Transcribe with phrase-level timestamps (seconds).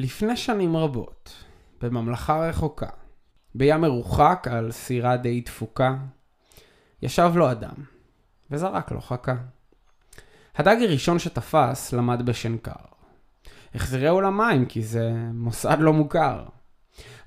[0.00, 1.44] לפני שנים רבות,
[1.80, 2.88] בממלכה רחוקה,
[3.54, 5.96] בים מרוחק על סירה די דפוקה,
[7.02, 7.74] ישב לו אדם,
[8.50, 9.34] וזרק לו חכה.
[10.56, 12.84] הדג הראשון שתפס למד בשנקר.
[13.74, 16.44] החזירהו למים כי זה מוסד לא מוכר.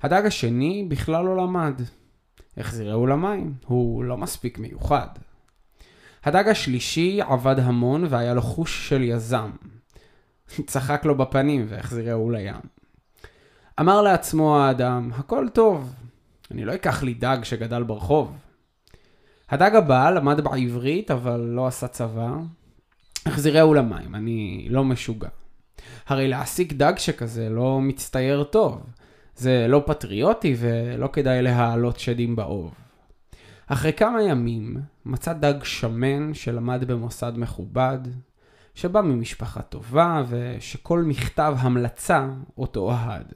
[0.02, 1.80] הדג השני בכלל לא למד.
[2.56, 5.08] החזירהו למים, הוא לא מספיק מיוחד.
[6.24, 9.50] הדג השלישי עבד המון והיה לו חוש של יזם.
[10.66, 12.54] צחק לו בפנים והחזירהו לים.
[13.80, 15.94] אמר לעצמו האדם, הכל טוב,
[16.50, 18.36] אני לא אקח לי דג שגדל ברחוב.
[19.50, 22.30] הדג הבא למד בעברית אבל לא עשה צבא.
[23.26, 25.28] החזירהו למים, אני לא משוגע.
[26.06, 28.82] הרי להעסיק דג שכזה לא מצטייר טוב.
[29.36, 32.74] זה לא פטריוטי ולא כדאי להעלות שדים באוב.
[33.66, 37.98] אחרי כמה ימים מצא דג שמן שלמד במוסד מכובד,
[38.74, 43.32] שבא ממשפחה טובה ושכל מכתב המלצה אותו אהד.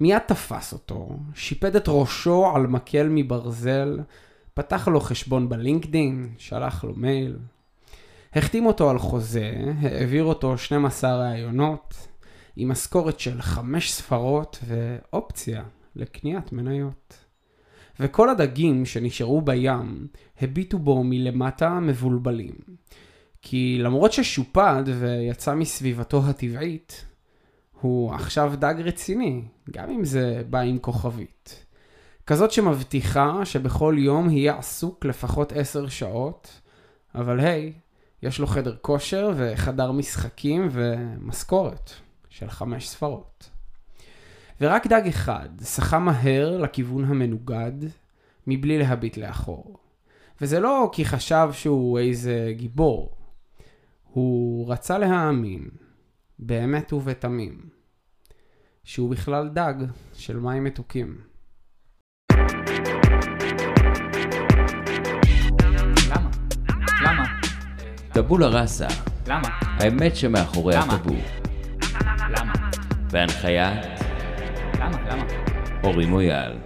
[0.00, 3.98] מיד תפס אותו, שיפד את ראשו על מקל מברזל,
[4.54, 7.36] פתח לו חשבון בלינקדין, שלח לו מייל.
[8.32, 12.08] החתים אותו על חוזה, העביר אותו 12 ראיונות,
[12.56, 15.62] עם משכורת של 5 ספרות ואופציה
[15.96, 17.18] לקניית מניות.
[18.00, 20.06] וכל הדגים שנשארו בים
[20.40, 22.54] הביטו בו מלמטה מבולבלים.
[23.48, 27.04] כי למרות ששופד ויצא מסביבתו הטבעית,
[27.80, 31.64] הוא עכשיו דג רציני, גם אם זה בא עם כוכבית.
[32.26, 36.60] כזאת שמבטיחה שבכל יום יהיה עסוק לפחות עשר שעות,
[37.14, 37.72] אבל היי,
[38.22, 41.90] יש לו חדר כושר וחדר משחקים ומשכורת
[42.28, 43.50] של חמש ספרות.
[44.60, 47.88] ורק דג אחד שחה מהר לכיוון המנוגד,
[48.46, 49.76] מבלי להביט לאחור.
[50.40, 53.15] וזה לא כי חשב שהוא איזה גיבור.
[54.16, 55.68] הוא רצה להאמין,
[56.38, 57.60] באמת ובתמים,
[58.84, 59.74] שהוא בכלל דג
[60.14, 61.20] של מים מתוקים.
[66.10, 66.30] למה?
[67.02, 67.24] למה?
[68.12, 68.88] טבולה ראסה,
[69.26, 69.48] למה?
[69.60, 70.94] האמת שמאחורי למה?
[70.94, 71.14] הטאבו,
[72.30, 72.52] למה?
[73.12, 73.84] בהנחיית
[74.80, 75.10] למה?
[75.10, 75.24] למה?
[75.84, 76.65] אורי מויאל.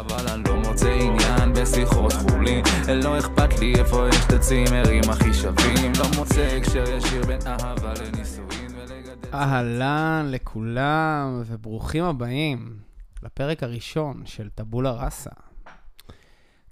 [0.00, 2.64] אבל אני לא מוצא עניין בשיחות חולין
[3.04, 7.92] לא אכפת לי איפה יש את הצימרים הכי שווים לא מוצא הקשר ישיר בין אהבה
[7.94, 12.78] לנישואין ולגדל אהלן לכולם וברוכים הבאים
[13.22, 15.30] לפרק הראשון של טבולה ראסה.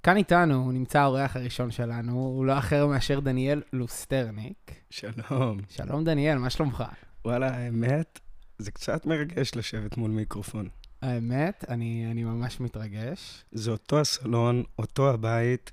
[0.03, 4.71] כאן איתנו נמצא האורח הראשון שלנו, הוא לא אחר מאשר דניאל לוסטרניק.
[4.89, 5.57] שלום.
[5.69, 6.83] שלום דניאל, מה שלומך?
[7.25, 8.19] וואלה, האמת,
[8.57, 10.67] זה קצת מרגש לשבת מול מיקרופון.
[11.01, 13.45] האמת, אני, אני ממש מתרגש.
[13.51, 15.71] זה אותו הסלון, אותו הבית,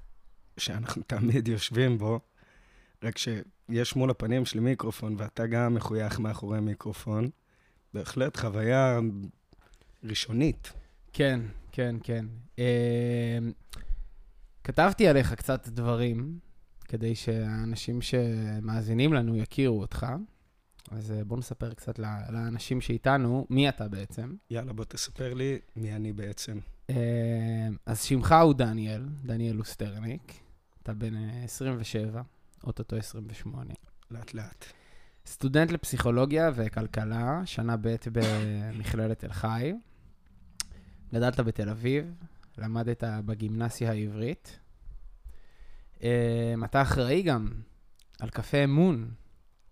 [0.56, 2.20] שאנחנו תמיד יושבים בו,
[3.02, 7.30] רק שיש מול הפנים שלי מיקרופון, ואתה גם מחוייך מאחורי מיקרופון.
[7.94, 9.00] בהחלט חוויה
[10.04, 10.72] ראשונית.
[11.12, 11.40] כן,
[11.72, 12.26] כן, כן.
[12.58, 13.38] אה,
[14.64, 16.38] כתבתי עליך קצת דברים,
[16.84, 20.06] כדי שהאנשים שמאזינים לנו יכירו אותך.
[20.90, 24.34] אז אה, בוא נספר קצת לאנשים שאיתנו, מי אתה בעצם.
[24.50, 26.58] יאללה, בוא תספר לי מי אני בעצם.
[26.90, 30.32] אה, אז שמך הוא דניאל, דניאל לוסטרניק.
[30.82, 32.22] אתה בן אה, 27,
[32.64, 33.74] אוטוטו 28.
[34.10, 34.64] לאט לאט.
[35.26, 39.72] סטודנט לפסיכולוגיה וכלכלה, שנה ב' במכללת תל חי.
[41.14, 42.14] גדלת בתל אביב,
[42.58, 44.58] למדת בגימנסיה העברית.
[46.02, 47.48] אה, אתה אחראי גם
[48.20, 49.10] על קפה אמון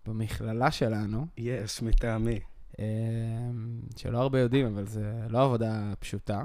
[0.05, 2.39] במכללה שלנו, yes, מטעמי.
[2.79, 2.85] אה,
[3.97, 6.43] שלא הרבה יודעים, אבל זה לא עבודה פשוטה.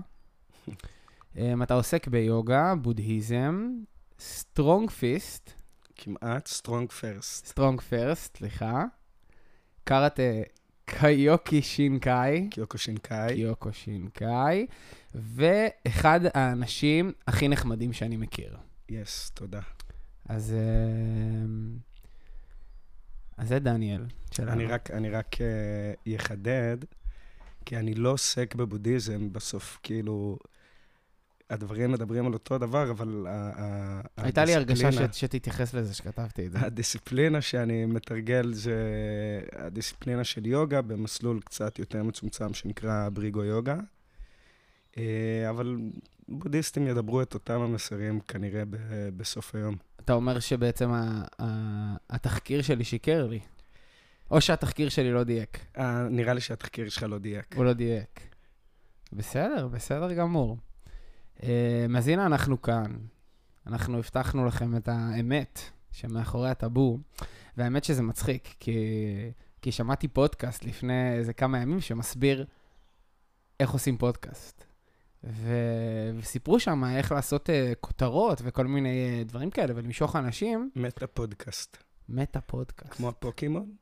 [1.38, 3.70] אה, אתה עוסק ביוגה, בודהיזם,
[4.20, 5.50] Strong Fist,
[5.96, 7.46] כמעט Strong First.
[7.46, 8.84] Strong First, סליחה,
[9.84, 10.22] קראטה
[10.86, 13.34] קיוקי שינקאי, קיוקו שינקאי.
[13.34, 14.66] קיוקו שינקאי,
[15.14, 18.56] ואחד האנשים הכי נחמדים שאני מכיר.
[18.88, 19.60] יס, תודה.
[20.28, 21.46] אז, אה,
[23.38, 24.52] אז זה דניאל שלנו.
[24.52, 26.76] אני רק, אני רק uh, אחדד,
[27.64, 30.38] כי אני לא עוסק בבודהיזם, בסוף כאילו,
[31.50, 36.52] הדברים מדברים על אותו דבר, אבל ה- הייתה לי הרגשה ש- שתתייחס לזה שכתבתי את
[36.52, 36.58] זה.
[36.60, 38.74] הדיסציפלינה שאני מתרגל זה
[39.52, 43.76] הדיסציפלינה של יוגה במסלול קצת יותר מצומצם שנקרא בריגו יוגה.
[44.98, 45.76] אה, אבל
[46.28, 48.76] בודהיסטים ידברו את אותם המסרים כנראה ב-
[49.16, 49.76] בסוף היום.
[50.00, 53.40] אתה אומר שבעצם ה- ה- התחקיר שלי שיקר לי.
[54.30, 55.58] או שהתחקיר שלי לא דייק.
[55.78, 57.56] אה, נראה לי שהתחקיר שלך לא דייק.
[57.56, 58.20] הוא לא דייק.
[59.12, 60.56] בסדר, בסדר גמור.
[61.42, 62.96] אה, אז הנה אנחנו כאן.
[63.66, 65.60] אנחנו הבטחנו לכם את האמת
[65.92, 66.98] שמאחורי הטאבו,
[67.56, 68.76] והאמת שזה מצחיק, כי
[69.62, 72.46] כי שמעתי פודקאסט לפני איזה כמה ימים שמסביר
[73.60, 74.64] איך עושים פודקאסט.
[75.24, 75.52] ו...
[76.18, 80.70] וסיפרו שם איך לעשות uh, כותרות וכל מיני uh, דברים כאלה, ולמשוך אנשים.
[80.76, 81.76] מטה פודקאסט.
[82.08, 82.92] מטה פודקאסט.
[82.92, 83.72] כמו הפוקימון?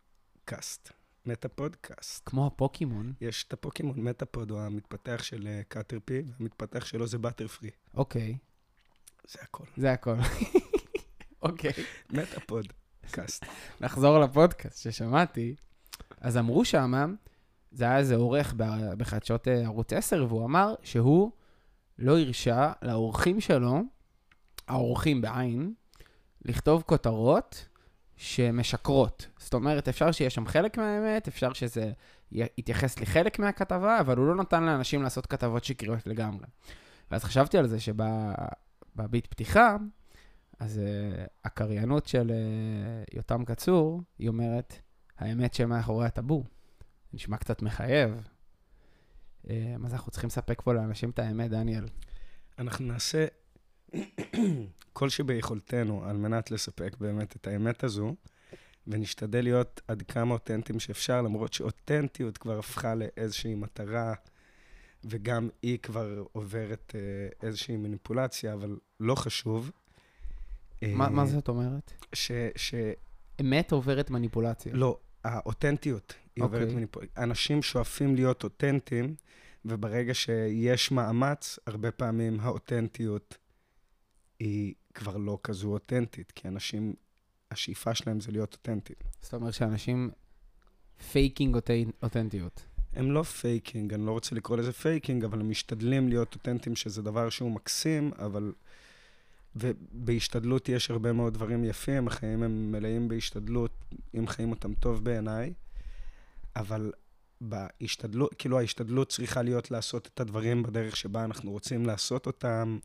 [0.44, 0.92] קאסט.
[1.26, 2.22] מטא פודקאסט.
[2.28, 3.12] כמו הפוקימון.
[3.20, 7.70] יש את הפוקימון Metapod, הוא המתפתח של אה, Caterpie, והמתפתח שלו זה Butterfree.
[7.94, 8.36] אוקיי,
[9.28, 9.64] זה הכל.
[9.76, 10.14] זה הכל.
[11.42, 11.72] אוקיי.
[12.10, 12.66] מטה פוד,
[13.10, 13.44] קאסט.
[13.80, 15.54] נחזור לפודקאסט ששמעתי.
[16.20, 17.14] אז אמרו שם,
[17.72, 18.54] זה היה איזה עורך
[18.98, 21.30] בחדשות אה, ערוץ 10, והוא אמר שהוא
[21.98, 23.82] לא הרשה לאורחים שלו,
[24.68, 25.74] האורחים בעין,
[26.44, 27.68] לכתוב כותרות
[28.16, 29.26] שמשקרות.
[29.38, 31.92] זאת אומרת, אפשר שיהיה שם חלק מהאמת, אפשר שזה
[32.32, 36.46] יתייחס לחלק מהכתבה, אבל הוא לא נתן לאנשים לעשות כתבות שקריות לגמרי.
[37.10, 39.76] ואז חשבתי על זה שבביט פתיחה,
[40.58, 44.74] אז uh, הקריינות של uh, יותם קצור, היא אומרת,
[45.18, 46.44] האמת שמאחורי הטאבו.
[47.16, 48.28] נשמע קצת מחייב.
[49.84, 51.88] אז אנחנו צריכים לספק פה לאנשים את האמת, דניאל.
[52.58, 53.26] אנחנו נעשה
[54.92, 58.14] כל שביכולתנו על מנת לספק באמת את האמת הזו,
[58.86, 64.14] ונשתדל להיות עד כמה אותנטיים שאפשר, למרות שאותנטיות כבר הפכה לאיזושהי מטרה,
[65.04, 69.70] וגם היא כבר עוברת אה, איזושהי מניפולציה, אבל לא חשוב.
[70.82, 71.92] מה, אה, מה זאת אומרת?
[72.12, 72.32] ש...
[72.56, 72.74] ש...
[73.40, 74.72] אמת עוברת מניפולציה.
[74.74, 76.76] לא, האותנטיות היא עוברת אוקיי.
[76.76, 77.22] מניפולציה.
[77.22, 79.14] אנשים שואפים להיות אותנטיים,
[79.64, 83.36] וברגע שיש מאמץ, הרבה פעמים האותנטיות
[84.38, 86.94] היא כבר לא כזו אותנטית, כי אנשים,
[87.50, 88.98] השאיפה שלהם זה להיות אותנטיים.
[89.22, 90.10] זאת אומרת שאנשים
[91.12, 92.62] faking אותנ- אותנטיות.
[92.92, 97.02] הם לא faking, אני לא רוצה לקרוא לזה faking, אבל הם משתדלים להיות אותנטיים, שזה
[97.02, 98.52] דבר שהוא מקסים, אבל...
[99.56, 103.70] ובהשתדלות יש הרבה מאוד דברים יפים, החיים הם מלאים בהשתדלות,
[104.18, 105.52] אם חיים אותם טוב בעיניי,
[106.56, 106.92] אבל
[107.40, 112.78] בהשתדלות, כאילו ההשתדלות צריכה להיות לעשות את הדברים בדרך שבה אנחנו רוצים לעשות אותם,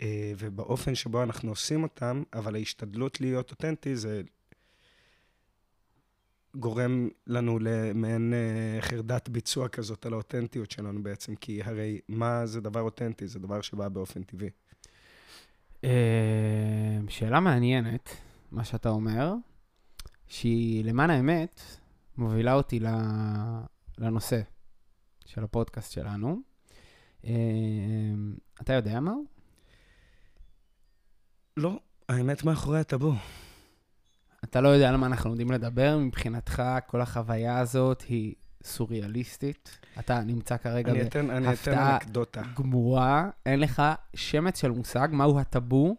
[0.00, 4.22] אה, ובאופן שבו אנחנו עושים אותם, אבל ההשתדלות להיות אותנטי זה
[6.54, 12.60] גורם לנו למעין אה, חרדת ביצוע כזאת על האותנטיות שלנו בעצם, כי הרי מה זה
[12.60, 13.26] דבר אותנטי?
[13.26, 14.50] זה דבר שבא באופן טבעי.
[15.84, 18.08] אה, שאלה מעניינת,
[18.50, 19.34] מה שאתה אומר,
[20.28, 21.60] שהיא למען האמת
[22.18, 22.80] מובילה אותי
[23.98, 24.40] לנושא
[25.26, 26.40] של הפודקאסט שלנו.
[27.24, 27.30] אה,
[28.62, 29.24] אתה יודע מהו?
[31.56, 33.12] לא, האמת מאחורי הטאבו.
[34.44, 39.78] אתה לא יודע על מה אנחנו עומדים לדבר, מבחינתך כל החוויה הזאת היא סוריאליסטית.
[39.98, 41.94] אתה נמצא כרגע אני אתן, אני אתן הפתעה.
[41.94, 42.42] אנקדוטה.
[42.56, 43.82] גמורה, אין לך
[44.14, 45.96] שמץ של מושג מהו הטאבו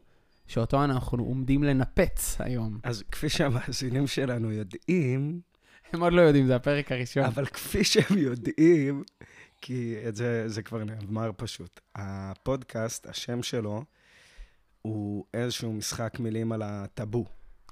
[0.47, 2.79] שאותו אנחנו עומדים לנפץ היום.
[2.83, 5.41] אז כפי שהמאזינים שלנו יודעים,
[5.93, 7.23] הם עוד לא יודעים, זה הפרק הראשון.
[7.23, 9.03] אבל כפי שהם יודעים,
[9.61, 11.79] כי את זה, זה כבר נאמר פשוט.
[11.95, 13.83] הפודקאסט, השם שלו,
[14.81, 17.25] הוא איזשהו משחק מילים על הטאבו.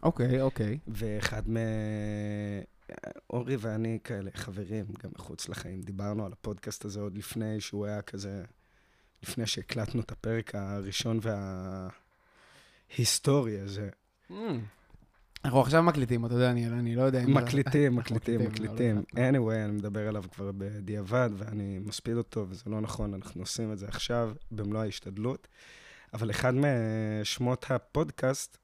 [0.03, 0.77] אוקיי, אוקיי.
[0.87, 1.57] ואחד מ...
[3.29, 5.81] אורי ואני כאלה חברים, גם מחוץ לחיים.
[5.81, 8.43] דיברנו על הפודקאסט הזה עוד לפני שהוא היה כזה,
[9.23, 11.19] לפני שהקלטנו את הפרק הראשון
[12.89, 13.89] וההיסטורי הזה.
[15.45, 17.33] אנחנו עכשיו מקליטים אותו, דניאל, אני לא יודע אם...
[17.33, 19.03] מקליטים, מקליטים, מקליטים, מקליטים.
[19.13, 23.71] לא anyway, אני מדבר עליו כבר בדיעבד, ואני מספיד אותו, וזה לא נכון, אנחנו עושים
[23.71, 25.47] את זה עכשיו במלוא ההשתדלות.
[26.13, 28.57] אבל אחד משמות הפודקאסט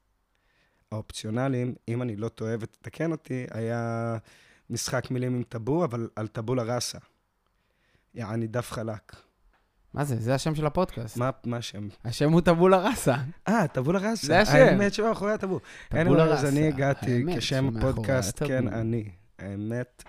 [0.92, 4.16] האופציונליים, אם אני לא טועה ותתקן אותי, היה
[4.70, 6.98] משחק מילים עם טאבו, אבל על טאבולה ראסה.
[8.14, 9.16] יעני דף חלק.
[9.94, 10.16] מה זה?
[10.16, 11.16] זה השם של הפודקאסט.
[11.16, 11.88] מה, מה השם?
[12.04, 13.14] השם הוא טבולה ראסה.
[13.48, 14.26] אה, טבולה ראסה.
[14.26, 14.54] זה השם.
[14.54, 15.60] האמת שמאחורי הטאבו.
[15.88, 16.48] טבולה ראסה.
[16.48, 18.02] אני הגעתי כשם הטאבו.
[18.46, 19.10] כן, אני.
[19.38, 20.04] האמת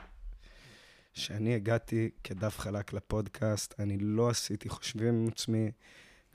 [1.13, 5.71] שאני הגעתי כדף חלק לפודקאסט, אני לא עשיתי חושבים עם עצמי,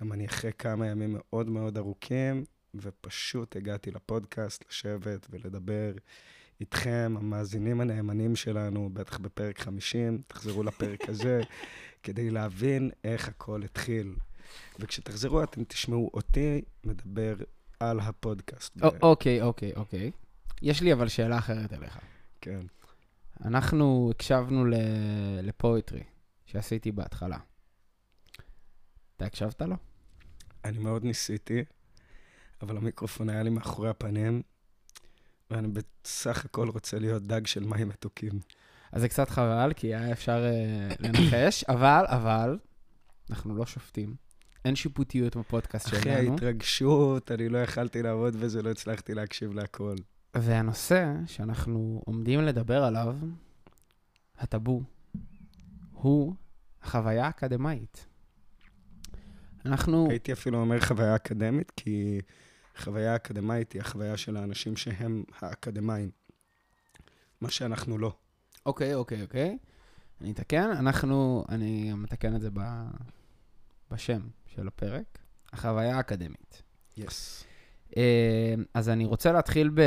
[0.00, 5.92] גם אני אחרי כמה ימים מאוד מאוד ארוכים, ופשוט הגעתי לפודקאסט לשבת ולדבר
[6.60, 11.40] איתכם, המאזינים הנאמנים שלנו, בטח בפרק 50, תחזרו לפרק הזה,
[12.02, 14.14] כדי להבין איך הכל התחיל.
[14.78, 17.34] וכשתחזרו אתם תשמעו אותי מדבר
[17.80, 18.76] על הפודקאסט.
[19.02, 20.10] אוקיי, אוקיי, אוקיי.
[20.62, 21.98] יש לי אבל שאלה אחרת אליך.
[22.40, 22.60] כן.
[23.44, 24.64] אנחנו הקשבנו
[25.42, 26.02] לפואטרי
[26.46, 27.38] שעשיתי בהתחלה.
[29.16, 29.76] אתה הקשבת לו?
[30.64, 31.64] אני מאוד ניסיתי,
[32.62, 34.42] אבל המיקרופון היה לי מאחורי הפנים,
[35.50, 38.40] ואני בסך הכל רוצה להיות דג של מים מתוקים.
[38.92, 42.58] אז זה קצת חבל, כי היה אפשר uh, לנחש, אבל, אבל,
[43.30, 44.14] אנחנו לא שופטים.
[44.64, 46.32] אין שיפוטיות בפודקאסט שלנו.
[46.32, 49.94] ההתרגשות, אני לא יכלתי לעבוד בזה, לא הצלחתי להקשיב להכל.
[50.34, 53.16] והנושא שאנחנו עומדים לדבר עליו,
[54.38, 54.82] הטאבו,
[55.92, 56.34] הוא
[56.82, 58.06] החוויה האקדמאית.
[59.66, 60.10] אנחנו...
[60.10, 62.20] הייתי אפילו אומר חוויה אקדמית, כי
[62.76, 66.10] חוויה אקדמאית היא החוויה של האנשים שהם האקדמאים.
[67.40, 68.16] מה שאנחנו לא.
[68.66, 69.58] אוקיי, אוקיי, אוקיי.
[70.20, 72.60] אני אתקן, אנחנו, אני מתקן את זה ב,
[73.90, 75.18] בשם של הפרק,
[75.52, 76.62] החוויה האקדמית.
[76.96, 77.44] יס.
[77.96, 79.80] אה, אז אני רוצה להתחיל ב,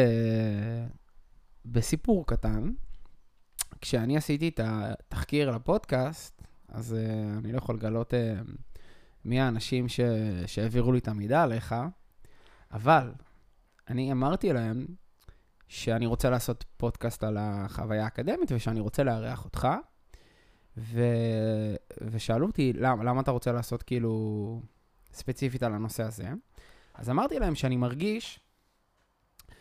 [1.65, 2.71] בסיפור קטן.
[3.81, 8.51] כשאני עשיתי את התחקיר לפודקאסט, אז uh, אני לא יכול לגלות uh,
[9.25, 9.99] מי האנשים ש,
[10.45, 11.75] שהעבירו לי את המידע עליך,
[12.71, 13.11] אבל
[13.89, 14.85] אני אמרתי להם
[15.67, 19.67] שאני רוצה לעשות פודקאסט על החוויה האקדמית ושאני רוצה לארח אותך,
[20.77, 21.01] ו...
[22.01, 24.62] ושאלו אותי, למה, למה אתה רוצה לעשות כאילו
[25.13, 26.29] ספציפית על הנושא הזה?
[26.93, 28.39] אז אמרתי להם שאני מרגיש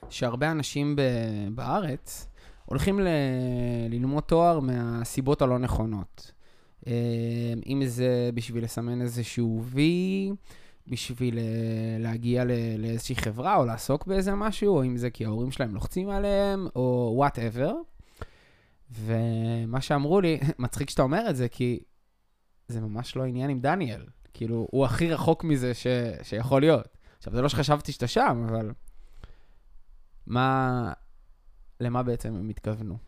[0.09, 1.03] שהרבה אנשים ב...
[1.55, 2.29] בארץ
[2.65, 3.09] הולכים ל...
[3.91, 6.33] ללמוד תואר מהסיבות הלא נכונות.
[6.87, 6.93] אה,
[7.67, 10.31] אם זה בשביל לסמן איזשהו וי,
[10.87, 12.45] בשביל אה, להגיע.
[12.79, 17.13] לאיזושהי חברה או לעסוק באיזה משהו, או אם זה כי ההורים שלהם לוחצים עליהם, או
[17.17, 17.75] וואטאבר.
[18.91, 21.81] ומה שאמרו לי, מצחיק שאתה אומר את זה, כי
[22.69, 24.07] זה ממש לא עניין עם דניאל.
[24.35, 25.87] כאילו, הוא הכי רחוק מזה ש...
[26.23, 26.89] שיכול להיות.
[27.19, 28.73] עכשיו, זה לא שחשבתי שאתה שם, אבל...
[30.27, 30.93] מה...
[31.81, 32.99] למה בעצם הם התכוונו?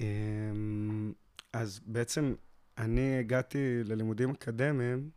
[0.00, 1.12] אמ,
[1.52, 2.34] אז בעצם
[2.78, 5.10] אני הגעתי ללימודים אקדמיים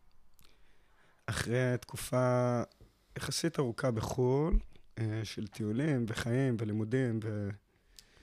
[1.27, 2.61] אחרי תקופה
[3.17, 4.59] יחסית ארוכה בחו"ל,
[4.99, 7.19] אה, של טיולים וחיים ולימודים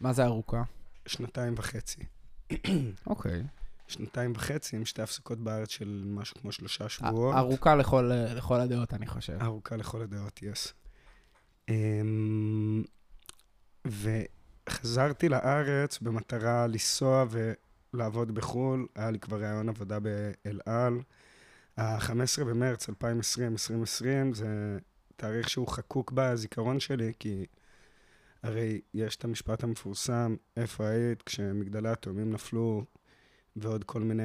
[0.01, 0.63] מה זה ארוכה?
[1.07, 2.01] ושנתיים וחצי.
[3.07, 3.43] אוקיי.
[3.89, 7.35] שנתיים וחצי עם שתי הפסקות בארץ של משהו כמו שלושה שבועות.
[7.35, 9.39] ארוכה לכל, לכל הדעות, אני חושב.
[9.43, 10.73] ארוכה לכל הדעות, יס.
[11.69, 12.83] אמ,
[13.87, 17.25] וחזרתי לארץ במטרה לנסוע
[17.95, 18.87] ולעבוד בחו"ל.
[18.95, 21.01] היה לי כבר רעיון עבודה באל על.
[21.77, 22.13] ה-15
[22.45, 24.79] במרץ 2020, 2020, זה
[25.17, 27.47] תאריך שהוא חקוק בזיכרון שלי, כי
[28.43, 32.85] הרי יש את המשפט המפורסם, איפה היית כשמגדלי התאומים נפלו,
[33.57, 34.23] ועוד כל מיני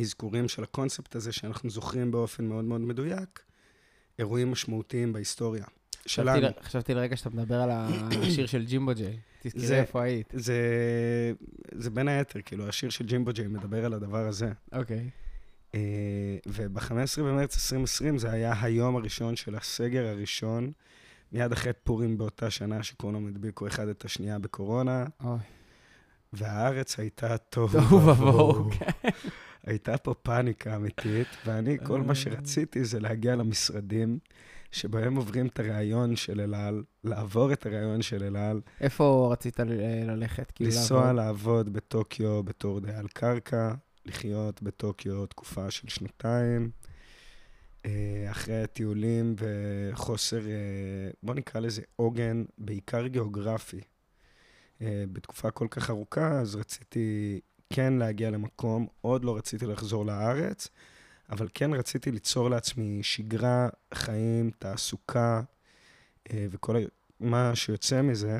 [0.00, 3.42] אזכורים של הקונספט הזה שאנחנו זוכרים באופן מאוד מאוד מדויק,
[4.18, 5.64] אירועים משמעותיים בהיסטוריה
[6.06, 6.46] שלנו.
[6.62, 9.18] חשבתי לרגע שאתה מדבר על השיר של ג'ימבו ג'יי.
[9.42, 10.32] תזכרי זה- איפה היית.
[10.36, 10.58] זה,
[11.74, 14.52] זה בין היתר, כאילו, השיר של ג'ימבו ג'יי מדבר על הדבר הזה.
[14.72, 14.98] אוקיי.
[14.98, 15.23] אה,
[16.46, 20.72] וב-15 במרץ 2020 זה היה היום הראשון של הסגר הראשון,
[21.32, 25.38] מיד אחרי פורים באותה שנה שכולם הדביקו אחד את השנייה בקורונה, אוי.
[26.32, 29.08] והארץ הייתה טוב ובוהו, כן.
[29.66, 34.18] הייתה פה פאניקה אמיתית, ואני, כל מה שרציתי זה להגיע למשרדים
[34.72, 39.60] שבהם עוברים את הראיון של אל על, לעבור את הראיון של אל על, איפה רצית
[40.06, 40.50] ללכת?
[40.50, 41.12] כאילו, לנסוע?
[41.12, 43.74] לעבוד בטוקיו בתור דייל קרקע,
[44.06, 46.70] לחיות בטוקיו תקופה של שנתיים,
[47.86, 53.80] אה, אחרי טיולים וחוסר, אה, בוא נקרא לזה עוגן, בעיקר גיאוגרפי.
[54.82, 60.68] אה, בתקופה כל כך ארוכה, אז רציתי כן להגיע למקום, עוד לא רציתי לחזור לארץ,
[61.30, 65.42] אבל כן רציתי ליצור לעצמי שגרה, חיים, תעסוקה,
[66.32, 66.80] וכל ה-
[67.20, 68.38] מה שיוצא מזה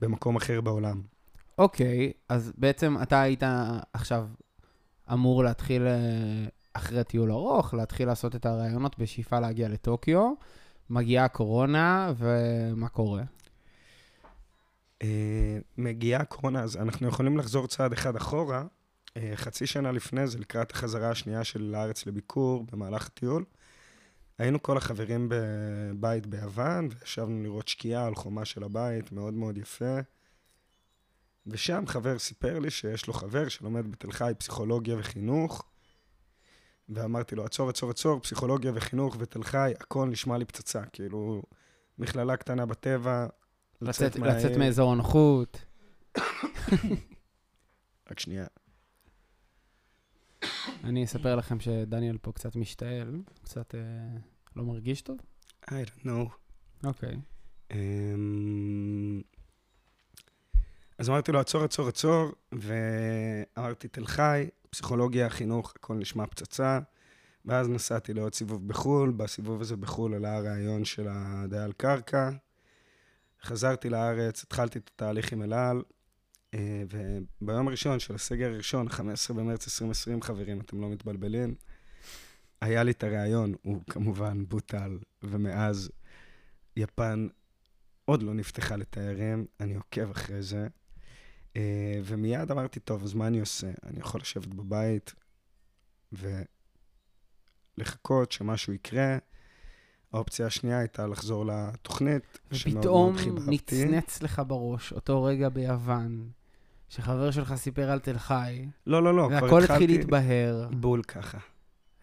[0.00, 1.02] במקום אחר בעולם.
[1.58, 3.42] אוקיי, אז בעצם אתה היית
[3.92, 4.28] עכשיו
[5.12, 10.32] אמור להתחיל, אה, אחרי טיול ארוך, להתחיל לעשות את הראיונות בשאיפה להגיע לטוקיו.
[10.90, 13.22] מגיעה הקורונה, ומה קורה?
[15.02, 18.64] אה, מגיעה הקורונה, אז אנחנו יכולים לחזור צעד אחד אחורה.
[19.16, 23.44] אה, חצי שנה לפני זה, לקראת החזרה השנייה של לארץ לביקור במהלך הטיול,
[24.38, 29.98] היינו כל החברים בבית ביוון, וישבנו לראות שקיעה על חומה של הבית, מאוד מאוד יפה.
[31.46, 35.64] ושם חבר סיפר לי שיש לו חבר שלומד בתל חי פסיכולוגיה וחינוך,
[36.88, 41.42] ואמרתי לו, עצור, עצור, עצור, פסיכולוגיה וחינוך ותל חי, הכל נשמע לי פצצה, כאילו,
[41.98, 43.26] מכללה קטנה בטבע,
[43.80, 44.36] לצאת, מהעיר.
[44.36, 45.64] לצאת מאזור הנוחות.
[48.10, 48.46] רק שנייה.
[50.84, 53.80] אני אספר לכם שדניאל פה קצת משתעל, קצת אה,
[54.56, 55.18] לא מרגיש טוב.
[55.64, 56.28] I don't know.
[56.84, 57.16] אוקיי.
[57.70, 59.22] אמ,
[60.98, 66.78] אז אמרתי לו, עצור, עצור, עצור, ואמרתי, תל חי, פסיכולוגיה, חינוך, הכל נשמע פצצה.
[67.44, 72.30] ואז נסעתי לעוד סיבוב בחו"ל, בסיבוב הזה בחו"ל עלה הרעיון של הדייל קרקע.
[73.42, 75.82] חזרתי לארץ, התחלתי את התהליך עם אל על,
[76.54, 76.82] אה,
[77.40, 81.54] וביום הראשון של הסגר הראשון, 15 במרץ 2020, חברים, אתם לא מתבלבלים,
[82.60, 85.90] היה לי את הרעיון, הוא כמובן בוטל, ומאז
[86.76, 87.28] יפן
[88.04, 90.68] עוד לא נפתחה לתיירים, אני עוקב אחרי זה.
[91.56, 93.70] אה, ומיד אמרתי, טוב, אז מה אני עושה?
[93.86, 95.14] אני יכול לשבת בבית
[97.78, 99.18] ולחכות שמשהו יקרה.
[100.12, 103.84] האופציה השנייה הייתה לחזור לתוכנית, שמאוד ופתאום מאוד חיבבתי.
[103.84, 106.30] נצנץ לך בראש, אותו רגע ביוון,
[106.88, 109.84] שחבר שלך סיפר על תל חי, לא, לא, לא, כבר והכל התחלתי...
[109.84, 110.68] התחיל להתבהר.
[110.72, 111.38] בול ככה.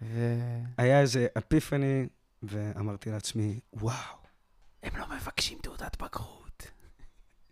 [0.01, 0.38] ו...
[0.77, 2.08] היה איזה אפיפני,
[2.43, 4.17] ואמרתי לעצמי, וואו,
[4.84, 6.40] הם לא מבקשים תעודת בגרות.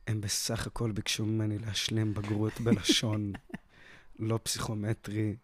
[0.10, 3.32] הם בסך הכל ביקשו ממני להשלים בגרות בלשון,
[4.20, 5.36] לא פסיכומטרי,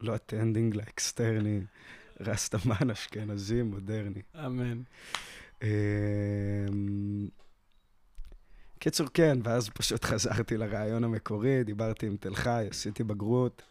[0.00, 1.60] לא attending לאקסטרני,
[2.20, 4.22] רסטמן אשכנזי מודרני.
[4.46, 4.82] אמן.
[5.62, 5.68] אמ,
[8.78, 13.62] קיצור, כן, ואז פשוט חזרתי לרעיון המקורי, דיברתי עם תל חי, עשיתי בגרות,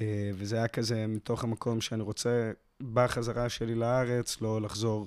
[0.00, 2.52] אה, וזה היה כזה מתוך המקום שאני רוצה,
[2.92, 5.06] בחזרה שלי לארץ, לא לחזור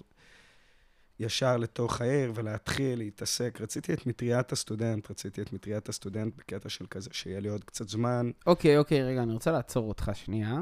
[1.20, 3.58] ישר לתוך העיר ולהתחיל להתעסק.
[3.62, 7.89] רציתי את מטריית הסטודנט, רציתי את מטריית הסטודנט בקטע של כזה, שיהיה לי עוד קצת
[7.89, 8.32] זמן.
[8.48, 10.62] אוקיי, אוקיי, רגע, אני רוצה לעצור אותך שנייה,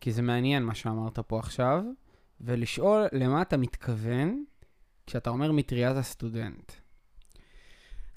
[0.00, 1.82] כי זה מעניין מה שאמרת פה עכשיו,
[2.40, 4.44] ולשאול למה אתה מתכוון
[5.06, 6.72] כשאתה אומר מטריית הסטודנט.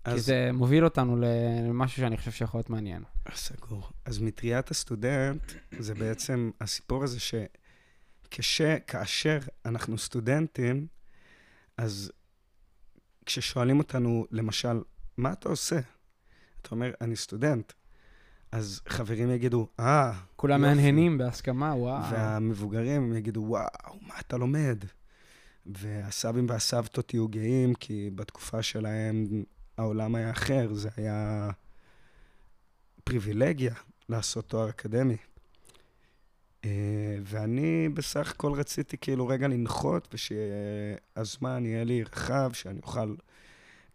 [0.03, 3.03] כי אז- זה מוביל אותנו למשהו שאני חושב שיכול להיות מעניין.
[3.33, 3.89] סגור.
[4.05, 5.43] אז מטריית הסטודנט,
[5.79, 7.17] זה בעצם הסיפור הזה
[8.31, 10.87] שכאשר אנחנו סטודנטים,
[11.79, 12.11] אז
[13.25, 14.81] כששואלים אותנו, למשל,
[15.17, 15.79] מה אתה עושה?
[16.61, 17.73] אתה אומר, אני סטודנט.
[18.51, 20.75] אז חברים יגידו, אה, כולם יופי.
[20.75, 22.11] מהנהנים בהסכמה, וואו.
[22.11, 24.83] והמבוגרים יגידו, וואו, מה אתה לומד?
[25.65, 29.43] והסבים והסבתות יהיו גאים, כי בתקופה שלהם
[29.77, 31.49] העולם היה אחר, זה היה
[33.03, 33.73] פריבילגיה
[34.09, 35.17] לעשות תואר אקדמי.
[36.65, 43.15] אה, ואני בסך הכל רציתי כאילו רגע לנחות, ושהזמן יהיה לי רחב, שאני אוכל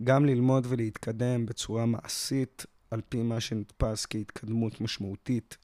[0.02, 5.56] גם ללמוד ולהתקדם בצורה מעשית, על פי מה שנתפס כהתקדמות משמעותית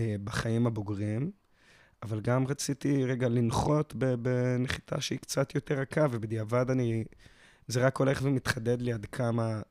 [0.00, 1.30] אה, בחיים הבוגרים,
[2.02, 7.04] אבל גם רציתי רגע לנחות בנחיתה שהיא קצת יותר רכה, ובדיעבד אני...
[7.68, 9.62] זה רק הולך ומתחדד לי עד כמה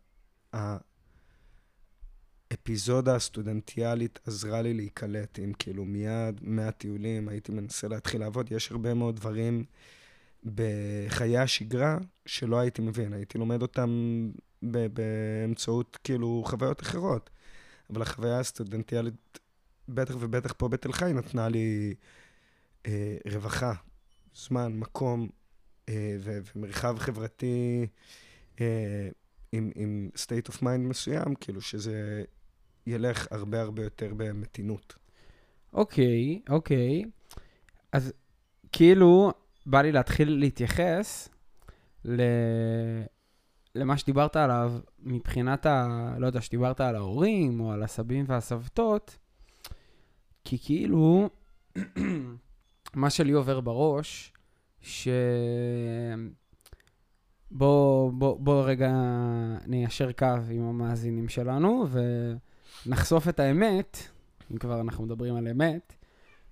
[2.52, 8.52] האפיזודה הסטודנטיאלית עזרה לי להיקלט, אם כאילו מיד מהטיולים הייתי מנסה להתחיל לעבוד.
[8.52, 9.66] יש הרבה מאוד דברים
[10.46, 13.90] בחיי השגרה שלא הייתי מבין, הייתי לומד אותם
[14.62, 17.30] באמצעות כאילו חוויות אחרות.
[17.90, 19.40] אבל החוויה הסטודנטיאלית,
[19.90, 21.96] בטח ובטח פה בתל חי, נתנה לי
[22.86, 23.74] אה, רווחה,
[24.36, 25.30] זמן, מקום
[25.90, 27.88] אה, ו- ומרחב חברתי
[28.62, 29.10] אה,
[29.52, 32.24] עם, עם state of mind מסוים, כאילו שזה
[32.88, 34.96] ילך הרבה הרבה יותר במתינות.
[35.74, 37.04] אוקיי, אוקיי.
[37.92, 38.14] אז
[38.72, 39.32] כאילו,
[39.66, 41.30] בא לי להתחיל להתייחס
[42.06, 42.22] ל...
[43.76, 46.10] למה שדיברת עליו מבחינת ה...
[46.20, 49.18] לא יודע, שדיברת על ההורים או על הסבים והסבתות,
[50.44, 51.30] כי כאילו,
[52.94, 54.34] מה שלי עובר בראש,
[54.82, 55.08] ש...
[57.52, 58.92] בוא, בוא, בוא רגע
[59.66, 61.88] ניישר קו עם המאזינים שלנו
[62.86, 63.98] ונחשוף את האמת,
[64.52, 65.96] אם כבר אנחנו מדברים על אמת,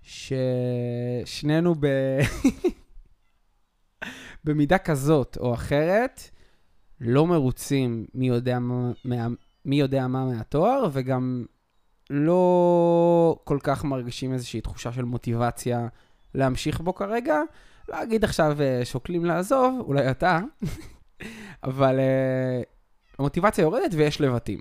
[0.01, 1.87] ששנינו ב...
[4.43, 6.21] במידה כזאת או אחרת
[7.01, 9.27] לא מרוצים מי יודע מה, מה,
[9.65, 11.45] מי יודע מה מהתואר, וגם
[12.09, 15.87] לא כל כך מרגישים איזושהי תחושה של מוטיבציה
[16.33, 17.41] להמשיך בו כרגע.
[17.89, 20.39] להגיד עכשיו אה, שוקלים לעזוב, אולי אתה,
[21.63, 22.61] אבל אה,
[23.19, 24.59] המוטיבציה יורדת ויש לבטים.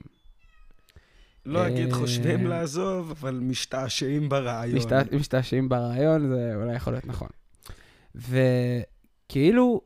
[1.46, 4.76] לא אגיד אה, חושבים לעזוב, אבל משתעשעים ברעיון.
[4.78, 7.28] משת- משתעשעים ברעיון, זה אולי יכול להיות נכון.
[8.14, 9.80] וכאילו,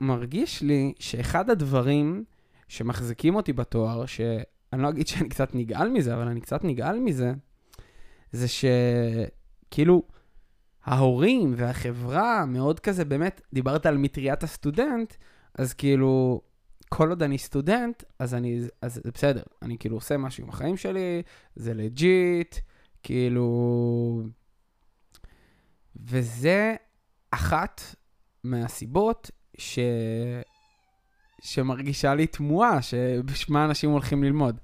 [0.00, 2.24] מרגיש לי שאחד הדברים
[2.68, 4.42] שמחזיקים אותי בתואר, שאני
[4.82, 7.32] לא אגיד שאני קצת נגעל מזה, אבל אני קצת נגעל מזה,
[8.32, 10.02] זה שכאילו,
[10.88, 15.14] ההורים והחברה מאוד כזה, באמת, דיברת על מטריית הסטודנט,
[15.54, 16.40] אז כאילו,
[16.88, 20.76] כל עוד אני סטודנט, אז אני, אז זה בסדר, אני כאילו עושה משהו עם החיים
[20.76, 21.22] שלי,
[21.56, 22.56] זה legit,
[23.02, 24.22] כאילו...
[25.96, 26.76] וזה
[27.30, 27.80] אחת
[28.44, 29.78] מהסיבות ש...
[31.40, 34.60] שמרגישה לי תמוהה, שבשמה אנשים הולכים ללמוד.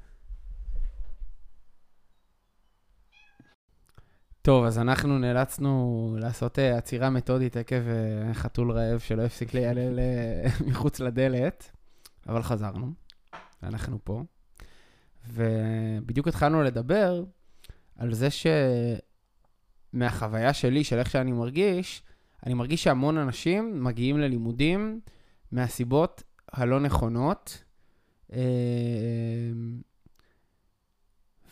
[4.46, 9.98] טוב, אז אנחנו נאלצנו לעשות אה, עצירה מתודית עקב אה, חתול רעב שלא הפסיק ליילל
[9.98, 11.70] אה, מחוץ לדלת,
[12.28, 12.92] אבל חזרנו,
[13.62, 14.22] אנחנו פה.
[15.28, 17.24] ובדיוק התחלנו לדבר
[17.98, 18.28] על זה
[19.92, 22.02] שמהחוויה שלי, של איך שאני מרגיש,
[22.46, 25.00] אני מרגיש שהמון אנשים מגיעים ללימודים
[25.52, 27.64] מהסיבות הלא נכונות.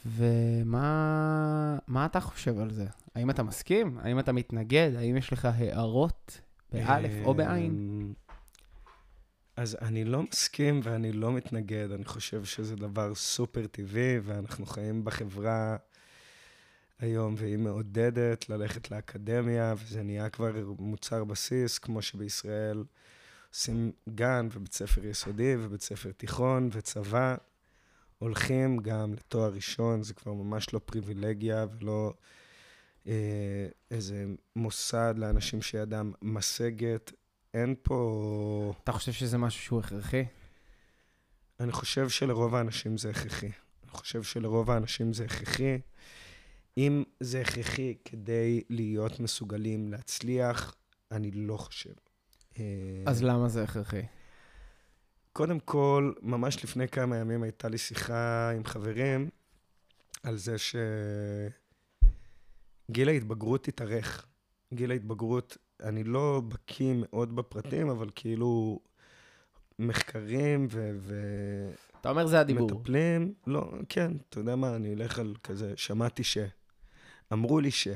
[0.06, 2.86] ומה מה אתה חושב על זה?
[3.14, 3.98] האם אתה מסכים?
[4.02, 4.90] האם אתה מתנגד?
[4.96, 6.40] האם יש לך הערות
[6.72, 7.70] באלף או בעין?
[7.70, 8.12] אמ,
[9.56, 15.04] אז אני לא מסכים ואני לא מתנגד, אני חושב שזה דבר סופר טבעי, ואנחנו חיים
[15.04, 15.76] בחברה
[17.00, 22.84] היום, והיא מעודדת ללכת לאקדמיה, וזה נהיה כבר מוצר בסיס, כמו שבישראל
[23.50, 27.36] עושים גן ובית ספר יסודי ובית ספר תיכון וצבא.
[28.22, 32.12] הולכים גם לתואר ראשון, זה כבר ממש לא פריבילגיה ולא
[33.06, 37.12] אה, איזה מוסד לאנשים שידם משגת.
[37.54, 38.74] אין פה...
[38.85, 40.24] אתה חושב שזה משהו שהוא הכרחי?
[41.61, 43.50] אני חושב שלרוב האנשים זה הכרחי.
[43.82, 45.78] אני חושב שלרוב האנשים זה הכרחי.
[46.78, 50.74] אם זה הכרחי כדי להיות מסוגלים להצליח,
[51.11, 51.94] אני לא חושב.
[52.58, 52.64] אה,
[53.06, 54.02] אז למה זה הכרחי?
[55.32, 59.28] קודם כל, ממש לפני כמה ימים הייתה לי שיחה עם חברים
[60.22, 60.56] על זה
[62.88, 64.26] שגיל ההתבגרות התארך.
[64.74, 68.80] גיל ההתבגרות, אני לא בקיא מאוד בפרטים, אבל כאילו
[69.78, 70.90] מחקרים ו...
[70.98, 72.70] ו- אתה אומר זה הדיבור.
[72.70, 76.38] מטפלים, לא, כן, אתה יודע מה, אני אלך על כזה, שמעתי ש...
[77.32, 77.88] אמרו לי ש...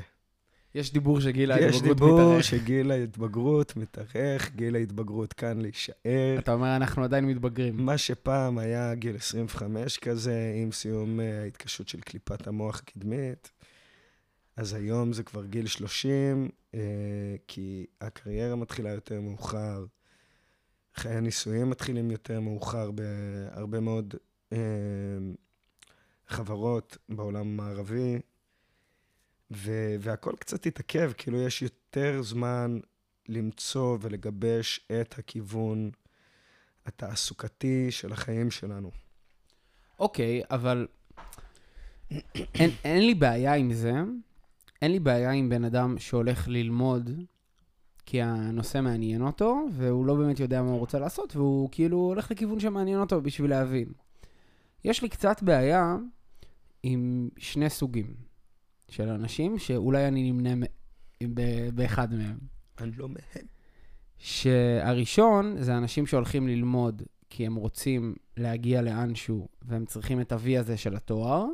[0.77, 2.45] יש דיבור שגיל יש ההתבגרות דיבור מתארך.
[2.45, 6.37] שגיל ההתבגרות מתארך, גיל ההתבגרות כאן להישאר.
[6.39, 7.77] אתה אומר, אנחנו עדיין מתבגרים.
[7.77, 13.51] מה שפעם היה גיל 25 כזה, עם סיום אה, ההתקשרות של קליפת המוח הקדמית,
[14.57, 16.81] אז היום זה כבר גיל 30, אה,
[17.49, 19.85] כי הקריירה מתחילה יותר מאוחר,
[20.95, 24.15] חיי הנישואים מתחילים יותר מאוחר בהרבה מאוד
[24.53, 24.59] אה,
[26.29, 28.19] חברות בעולם המערבי,
[29.51, 32.79] ו- והכל קצת התעכב, כאילו יש יותר זמן
[33.29, 35.91] למצוא ולגבש את הכיוון
[36.87, 38.91] התעסוקתי של החיים שלנו.
[39.99, 40.87] אוקיי, אבל
[42.31, 43.93] אין, אין לי בעיה עם זה.
[44.83, 47.11] אין לי בעיה עם בן אדם שהולך ללמוד
[48.07, 52.31] כי הנושא מעניין אותו, והוא לא באמת יודע מה הוא רוצה לעשות, והוא כאילו הולך
[52.31, 53.89] לכיוון שמעניין אותו בשביל להבין.
[54.85, 55.97] יש לי קצת בעיה
[56.83, 58.26] עם שני סוגים
[58.89, 60.65] של אנשים, שאולי אני נמנה מ-
[61.35, 62.39] ב- באחד מהם.
[62.81, 63.47] אני לא מהם.
[64.19, 70.77] שהראשון זה אנשים שהולכים ללמוד כי הם רוצים להגיע לאנשהו והם צריכים את ה-V הזה
[70.77, 71.47] של התואר,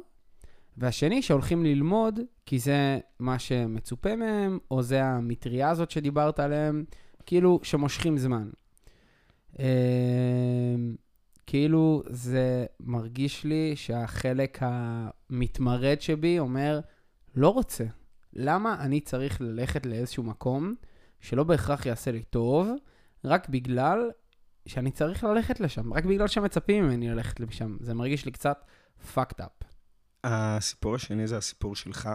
[0.76, 6.84] והשני שהולכים ללמוד כי זה מה שמצופה מהם, או זה המטריה הזאת שדיברת עליהם,
[7.26, 8.50] כאילו שמושכים זמן.
[9.58, 9.64] אמ,
[11.46, 16.80] כאילו זה מרגיש לי שהחלק המתמרד שבי אומר,
[17.34, 17.84] לא רוצה.
[18.32, 20.74] למה אני צריך ללכת לאיזשהו מקום
[21.20, 22.68] שלא בהכרח יעשה לי טוב,
[23.24, 24.10] רק בגלל
[24.66, 27.76] שאני צריך ללכת לשם, רק בגלל שמצפים ממני ללכת לשם.
[27.80, 28.64] זה מרגיש לי קצת
[29.14, 29.64] fucked up.
[30.24, 32.08] הסיפור השני זה הסיפור שלך.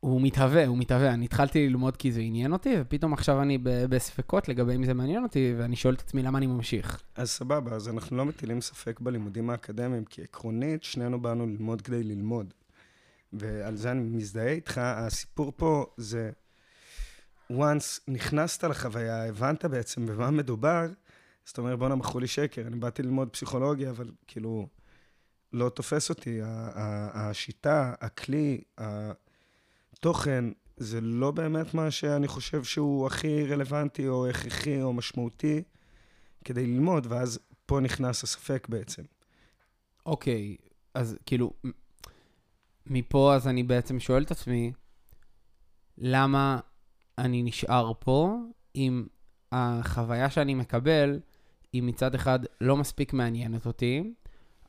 [0.00, 1.14] הוא מתהווה, הוא מתהווה.
[1.14, 5.22] אני התחלתי ללמוד כי זה עניין אותי, ופתאום עכשיו אני בספקות לגבי אם זה מעניין
[5.22, 7.02] אותי, ואני שואל את עצמי למה אני ממשיך.
[7.14, 12.02] אז סבבה, אז אנחנו לא מטילים ספק בלימודים האקדמיים, כי עקרונית שנינו באנו ללמוד כדי
[12.02, 12.54] ללמוד.
[13.32, 16.30] ועל זה אני מזדהה איתך, הסיפור פה זה,
[17.52, 20.86] once נכנסת לחוויה, הבנת בעצם במה מדובר,
[21.46, 24.68] אז אתה אומר, בואנה, מכרו לי שקר, אני באתי ללמוד פסיכולוגיה, אבל כאילו,
[25.52, 26.40] לא תופס אותי.
[26.42, 28.60] השיטה, הכלי,
[29.92, 30.44] התוכן,
[30.76, 35.62] זה לא באמת מה שאני חושב שהוא הכי רלוונטי או הכרחי או משמעותי
[36.44, 39.02] כדי ללמוד, ואז פה נכנס הספק בעצם.
[40.06, 40.56] אוקיי,
[40.94, 41.52] אז כאילו,
[42.90, 44.72] מפה אז אני בעצם שואל את עצמי,
[45.98, 46.60] למה
[47.18, 48.36] אני נשאר פה
[48.76, 49.06] אם
[49.52, 51.20] החוויה שאני מקבל
[51.72, 54.12] היא מצד אחד לא מספיק מעניינת אותי,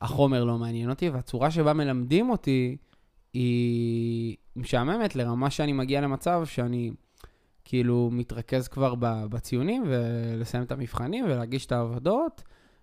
[0.00, 2.76] החומר לא מעניין אותי, והצורה שבה מלמדים אותי
[3.32, 6.90] היא משעממת לרמה שאני מגיע למצב שאני
[7.64, 12.42] כאילו מתרכז כבר בציונים ולסיים את המבחנים ולהגיש את העבודות,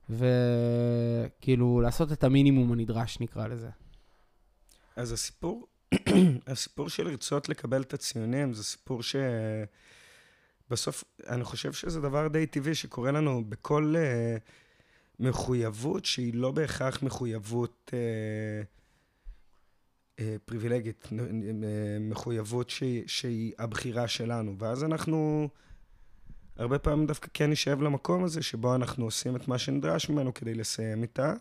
[0.10, 3.70] וכאילו לעשות את המינימום הנדרש נקרא לזה.
[4.98, 5.68] אז הסיפור,
[6.48, 9.02] הסיפור של לרצות לקבל את הציונים, זה סיפור
[10.68, 14.00] שבסוף, אני חושב שזה דבר די טבעי שקורה לנו בכל uh,
[15.20, 17.92] מחויבות שהיא לא בהכרח מחויבות
[20.18, 21.08] uh, פריבילגית,
[22.00, 24.56] מחויבות שהיא, שהיא הבחירה שלנו.
[24.60, 25.50] ואז אנחנו
[26.56, 30.54] הרבה פעמים דווקא כן נשאב למקום הזה שבו אנחנו עושים את מה שנדרש ממנו כדי
[30.54, 31.34] לסיים איתה.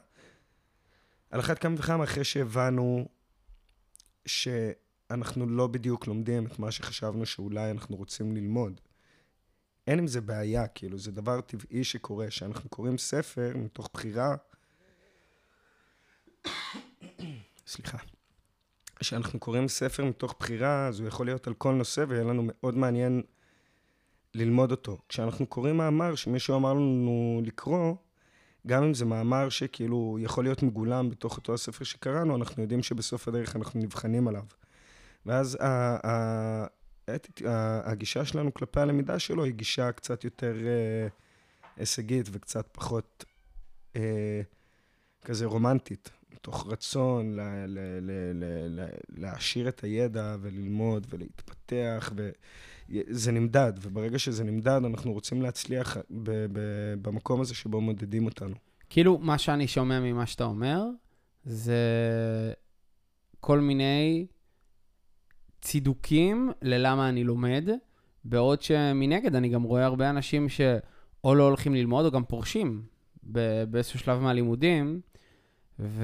[1.30, 3.08] על אחת כמה וכמה אחרי שהבנו
[4.26, 8.80] שאנחנו לא בדיוק לומדים את מה שחשבנו שאולי אנחנו רוצים ללמוד.
[9.86, 14.36] אין עם זה בעיה, כאילו, זה דבר טבעי שקורה, שאנחנו קוראים ספר מתוך בחירה.
[17.66, 17.98] סליחה.
[18.96, 22.76] כשאנחנו קוראים ספר מתוך בחירה, אז הוא יכול להיות על כל נושא, ויהיה לנו מאוד
[22.76, 23.22] מעניין
[24.34, 24.98] ללמוד אותו.
[25.08, 27.94] כשאנחנו קוראים מאמר שמישהו אמר לנו לקרוא,
[28.66, 33.28] גם אם זה מאמר שכאילו יכול להיות מגולם בתוך אותו הספר שקראנו, אנחנו יודעים שבסוף
[33.28, 34.44] הדרך אנחנו נבחנים עליו.
[35.26, 36.66] ואז ה- ה-
[37.46, 41.08] ה- הגישה שלנו כלפי הלמידה שלו היא גישה קצת יותר אה,
[41.76, 43.24] הישגית וקצת פחות
[43.96, 44.40] אה,
[45.24, 52.12] כזה רומנטית, מתוך רצון ל- ל- ל- ל- ל- להעשיר את הידע וללמוד ולהתפתח,
[52.88, 58.54] וזה נמדד, וברגע שזה נמדד, אנחנו רוצים להצליח ב- ב- במקום הזה שבו מודדים אותנו.
[58.90, 60.84] כאילו, מה שאני שומע ממה שאתה אומר,
[61.44, 61.82] זה
[63.40, 64.26] כל מיני
[65.60, 67.68] צידוקים ללמה אני לומד,
[68.24, 72.82] בעוד שמנגד אני גם רואה הרבה אנשים שאו לא הולכים ללמוד או גם פורשים
[73.70, 75.00] באיזשהו שלב מהלימודים,
[75.78, 75.96] ולא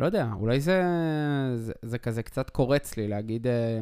[0.00, 0.82] יודע, אולי זה,
[1.56, 3.80] זה, זה כזה קצת קורץ לי להגיד, אה,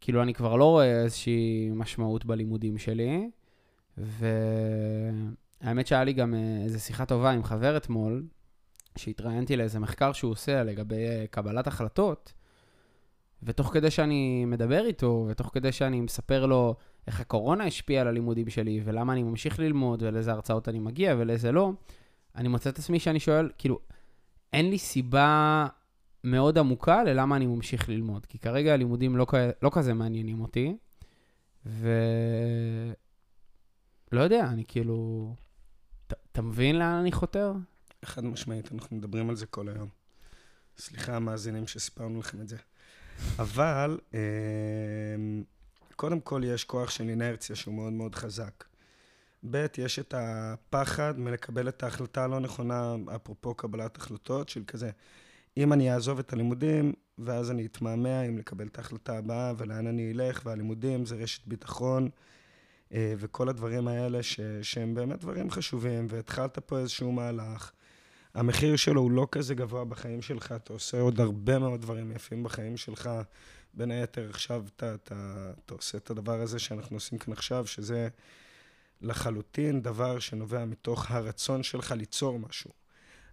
[0.00, 3.30] כאילו אני כבר לא רואה איזושהי משמעות בלימודים שלי,
[3.96, 8.26] והאמת שהיה לי גם אה, איזו שיחה טובה עם חבר אתמול,
[8.98, 12.32] שהתראיינתי לאיזה מחקר שהוא עושה לגבי אה, קבלת החלטות,
[13.42, 16.74] ותוך כדי שאני מדבר איתו, ותוך כדי שאני מספר לו
[17.06, 21.52] איך הקורונה השפיעה על הלימודים שלי, ולמה אני ממשיך ללמוד, ולאיזה הרצאות אני מגיע ולאיזה
[21.52, 21.72] לא,
[22.36, 23.78] אני מוצא את עצמי שאני שואל, כאילו,
[24.52, 25.66] אין לי סיבה
[26.24, 29.26] מאוד עמוקה ללמה אני ממשיך ללמוד, כי כרגע הלימודים לא,
[29.62, 30.76] לא כזה מעניינים אותי,
[31.66, 31.88] ו...
[34.12, 35.34] לא יודע, אני כאילו...
[36.32, 37.52] אתה מבין לאן אני חותר?
[38.04, 39.88] חד משמעית, אנחנו מדברים על זה כל היום.
[40.78, 42.56] סליחה, המאזינים שסיפרנו לכם את זה.
[43.38, 45.42] אבל, אמ,
[45.96, 48.64] קודם כל יש כוח של אינרציה שהוא מאוד מאוד חזק.
[49.50, 54.90] ב', יש את הפחד מלקבל את ההחלטה הלא נכונה, אפרופו קבלת החלטות, של כזה,
[55.62, 60.12] אם אני אעזוב את הלימודים, ואז אני אתמהמה אם לקבל את ההחלטה הבאה ולאן אני
[60.12, 62.08] אלך, והלימודים זה רשת ביטחון,
[62.92, 67.72] אה, וכל הדברים האלה ש, שהם באמת דברים חשובים, והתחלת פה איזשהו מהלך.
[68.34, 72.42] המחיר שלו הוא לא כזה גבוה בחיים שלך, אתה עושה עוד הרבה מאוד דברים יפים
[72.42, 73.10] בחיים שלך.
[73.74, 78.08] בין היתר עכשיו אתה, אתה, אתה עושה את הדבר הזה שאנחנו עושים כאן עכשיו, שזה
[79.00, 82.79] לחלוטין דבר שנובע מתוך הרצון שלך ליצור משהו.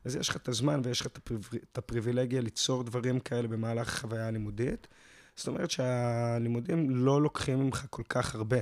[0.07, 1.49] אז יש לך את הזמן ויש לך את, הפריב...
[1.71, 4.87] את הפריבילגיה ליצור דברים כאלה במהלך החוויה הלימודית.
[5.35, 8.57] זאת אומרת שהלימודים לא לוקחים ממך כל כך הרבה.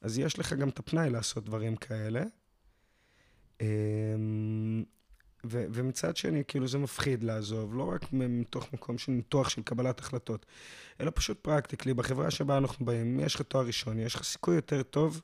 [0.00, 2.22] אז יש לך גם את הפנאי לעשות דברים כאלה.
[3.60, 4.84] אמ,
[5.46, 10.00] ו- ומצד שני, כאילו זה מפחיד לעזוב, לא רק מתוך מקום של ניתוח של קבלת
[10.00, 10.46] החלטות,
[11.00, 14.82] אלא פשוט פרקטיקלי, בחברה שבה אנחנו באים, יש לך תואר ראשון, יש לך סיכוי יותר
[14.82, 15.22] טוב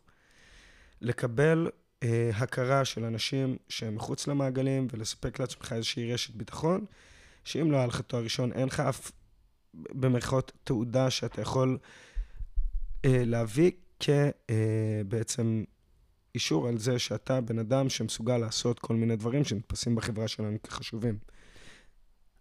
[1.00, 1.68] לקבל
[2.02, 6.84] אה, הכרה של אנשים שהם מחוץ למעגלים ולספק לעצמך איזושהי רשת ביטחון,
[7.44, 9.10] שאם לא היה לך תואר ראשון, אין לך אף,
[9.74, 11.78] במרכאות, תעודה שאתה יכול
[13.04, 15.64] אה, להביא כבעצם
[16.34, 21.18] אישור על זה שאתה בן אדם שמסוגל לעשות כל מיני דברים שנתפסים בחברה שלנו כחשובים.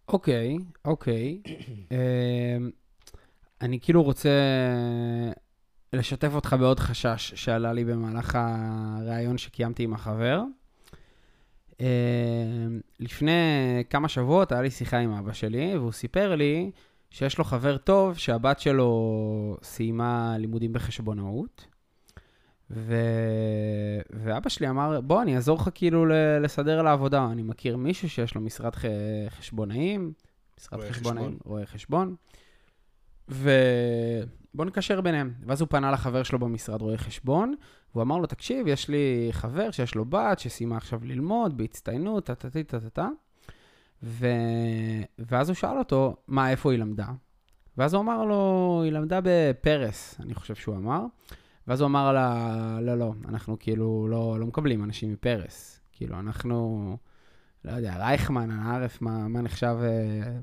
[0.08, 1.42] אוקיי, אוקיי.
[1.92, 2.70] אמ,
[3.60, 4.30] אני כאילו רוצה
[5.92, 10.42] לשתף אותך בעוד חשש שעלה לי במהלך הריאיון שקיימתי עם החבר.
[11.80, 11.86] אמ,
[13.00, 13.32] לפני
[13.90, 16.70] כמה שבועות היה לי שיחה עם אבא שלי, והוא סיפר לי
[17.10, 21.66] שיש לו חבר טוב שהבת שלו סיימה לימודים בחשבונאות.
[22.70, 22.94] ו...
[24.10, 26.06] ואבא שלי אמר, בוא, אני אעזור לך כאילו
[26.40, 27.28] לסדר לעבודה.
[27.32, 28.84] אני מכיר מישהו שיש לו משרד ח...
[29.28, 30.12] חשבונאים,
[30.60, 31.38] משרד רואה חשבונאים, חשבון.
[31.44, 32.14] רואה חשבון,
[34.54, 35.32] ובוא נקשר ביניהם.
[35.46, 37.54] ואז הוא פנה לחבר שלו במשרד רואה חשבון,
[37.92, 43.08] והוא אמר לו, תקשיב, יש לי חבר שיש לו בת שסיימה עכשיו ללמוד בהצטיינות, טה-טה-טה-טה-טה.
[44.02, 44.26] ו...
[45.18, 47.06] ואז הוא שאל אותו, מה, איפה היא למדה?
[47.76, 51.04] ואז הוא אמר לו, היא למדה בפרס, אני חושב שהוא אמר.
[51.66, 55.80] ואז הוא אמר לה, לא, לא, אנחנו כאילו לא, לא מקבלים אנשים מפרס.
[55.92, 56.96] כאילו, אנחנו,
[57.64, 60.38] לא יודע, רייכמן, ערף, מה, מה נחשב אה,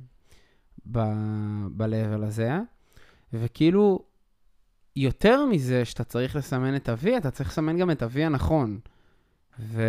[0.85, 2.59] ב-level הזה.
[3.33, 4.05] וכאילו,
[4.95, 8.79] יותר מזה שאתה צריך לסמן את ה-V, אתה צריך לסמן גם את ה-V הנכון.
[9.59, 9.81] ו...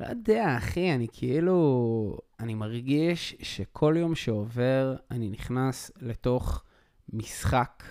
[0.00, 2.18] לא יודע, אחי, אני כאילו...
[2.40, 6.64] אני מרגיש שכל יום שעובר, אני נכנס לתוך
[7.12, 7.82] משחק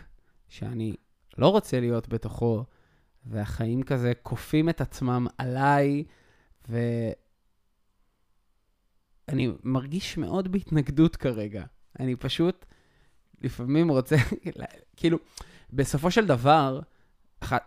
[0.47, 0.95] שאני
[1.38, 2.63] לא רוצה להיות בתוכו,
[3.25, 6.04] והחיים כזה כופים את עצמם עליי,
[6.69, 6.95] ואני
[9.63, 11.63] מרגיש מאוד בהתנגדות כרגע.
[11.99, 12.65] אני פשוט
[13.41, 14.15] לפעמים רוצה,
[14.97, 15.17] כאילו,
[15.73, 16.79] בסופו של דבר,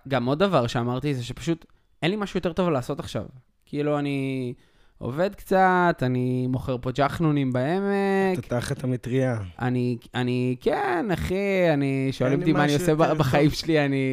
[0.09, 1.64] גם עוד דבר שאמרתי זה שפשוט
[2.03, 3.25] אין לי משהו יותר טוב לעשות עכשיו.
[3.67, 4.55] כאילו, אני
[4.99, 9.38] עובד קצת, אני מוכר פה ג'חנונים בעמק, אתה תחת המטריה.
[9.59, 13.59] אני, אני, כן, אחי, אני, שואלים לי אותי מה אני עושה בחיים טוב.
[13.59, 14.05] שלי, אני,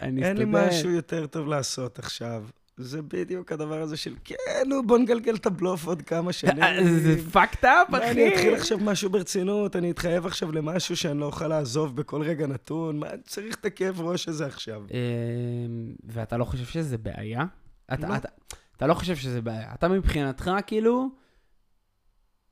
[0.00, 0.44] אני אין לי.
[0.48, 2.44] משהו יותר טוב לעשות עכשיו.
[2.76, 4.34] זה בדיוק הדבר הזה של, כן,
[4.66, 6.62] נו, בוא נגלגל את הבלוף עוד כמה שנים.
[6.62, 8.10] אה, זה fucked up, מה, אחי.
[8.10, 12.46] אני אתחיל עכשיו משהו ברצינות, אני אתחייב עכשיו למשהו שאני לא אוכל לעזוב בכל רגע
[12.46, 14.82] נתון, מה, אני צריך את הכאב ראש הזה עכשיו.
[14.90, 17.44] אמ, ואתה לא חושב שזה בעיה?
[17.92, 18.14] אתה, לא.
[18.76, 19.74] אתה, לא חושב שזה בעיה.
[19.74, 21.08] אתה מבחינתך, כאילו,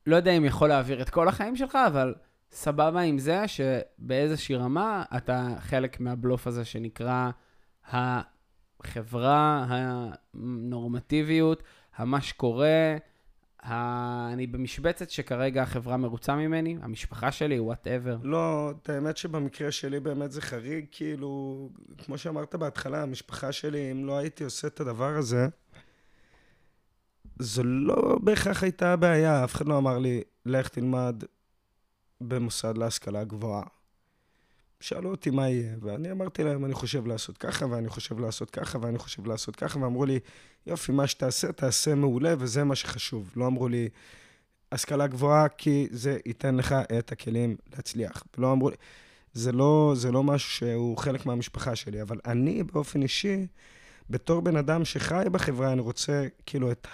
[0.06, 2.14] לא יודע אם יכול להעביר את כל החיים שלך, אבל
[2.52, 7.30] סבבה עם זה שבאיזושהי רמה אתה חלק מהבלוף הזה שנקרא
[8.84, 9.66] החברה,
[10.34, 11.62] הנורמטיביות,
[11.96, 12.96] המה שקורה.
[13.62, 14.32] ה...
[14.32, 18.16] אני במשבצת שכרגע החברה מרוצה ממני, המשפחה שלי, וואטאבר.
[18.22, 21.68] לא, את האמת שבמקרה שלי באמת זה חריג, כאילו,
[21.98, 25.48] כמו שאמרת בהתחלה, המשפחה שלי, אם לא הייתי עושה את הדבר הזה,
[27.38, 29.44] זו לא בהכרח הייתה הבעיה.
[29.44, 31.22] אף אחד לא אמר לי, לך תלמד
[32.20, 33.64] במוסד להשכלה גבוהה.
[34.82, 38.78] שאלו אותי מה יהיה, ואני אמרתי להם, אני חושב לעשות ככה, ואני חושב לעשות ככה,
[38.82, 40.18] ואני חושב לעשות ככה, ואמרו לי,
[40.66, 43.32] יופי, מה שתעשה, תעשה מעולה, וזה מה שחשוב.
[43.36, 43.88] לא אמרו לי,
[44.72, 48.24] השכלה גבוהה, כי זה ייתן לך את הכלים להצליח.
[48.38, 48.76] ולא אמרו לי,
[49.32, 53.46] זה לא, זה לא משהו שהוא חלק מהמשפחה שלי, אבל אני באופן אישי,
[54.10, 56.86] בתור בן אדם שחי בחברה, אני רוצה כאילו את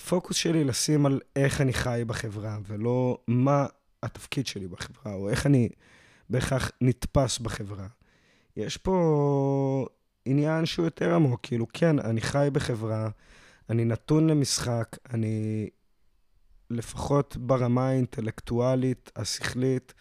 [0.00, 3.66] הפוקוס שלי לשים על איך אני חי בחברה, ולא מה
[4.02, 5.68] התפקיד שלי בחברה, או איך אני
[6.30, 7.86] בהכרח נתפס בחברה.
[8.56, 9.86] יש פה
[10.24, 13.08] עניין שהוא יותר עמוק, כאילו, כן, אני חי בחברה,
[13.70, 15.68] אני נתון למשחק, אני
[16.70, 19.94] לפחות ברמה האינטלקטואלית, השכלית,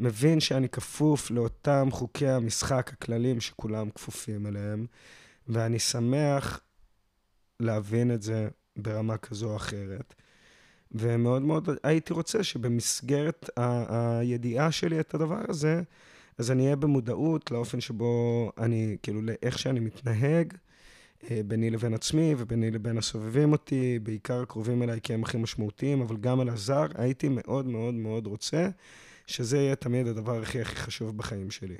[0.00, 4.86] מבין שאני כפוף לאותם חוקי המשחק הכלליים שכולם כפופים אליהם,
[5.48, 6.60] ואני שמח
[7.60, 10.14] להבין את זה ברמה כזו או אחרת.
[10.94, 15.82] ומאוד מאוד הייתי רוצה שבמסגרת ה- הידיעה שלי את הדבר הזה,
[16.38, 20.54] אז אני אהיה במודעות לאופן שבו אני, כאילו, לאיך שאני מתנהג,
[21.30, 26.00] אה, ביני לבין עצמי וביני לבין הסובבים אותי, בעיקר הקרובים אליי כי הם הכי משמעותיים,
[26.00, 28.68] אבל גם על הזר, הייתי מאוד מאוד מאוד רוצה
[29.26, 31.76] שזה יהיה תמיד הדבר הכי הכי חשוב בחיים שלי.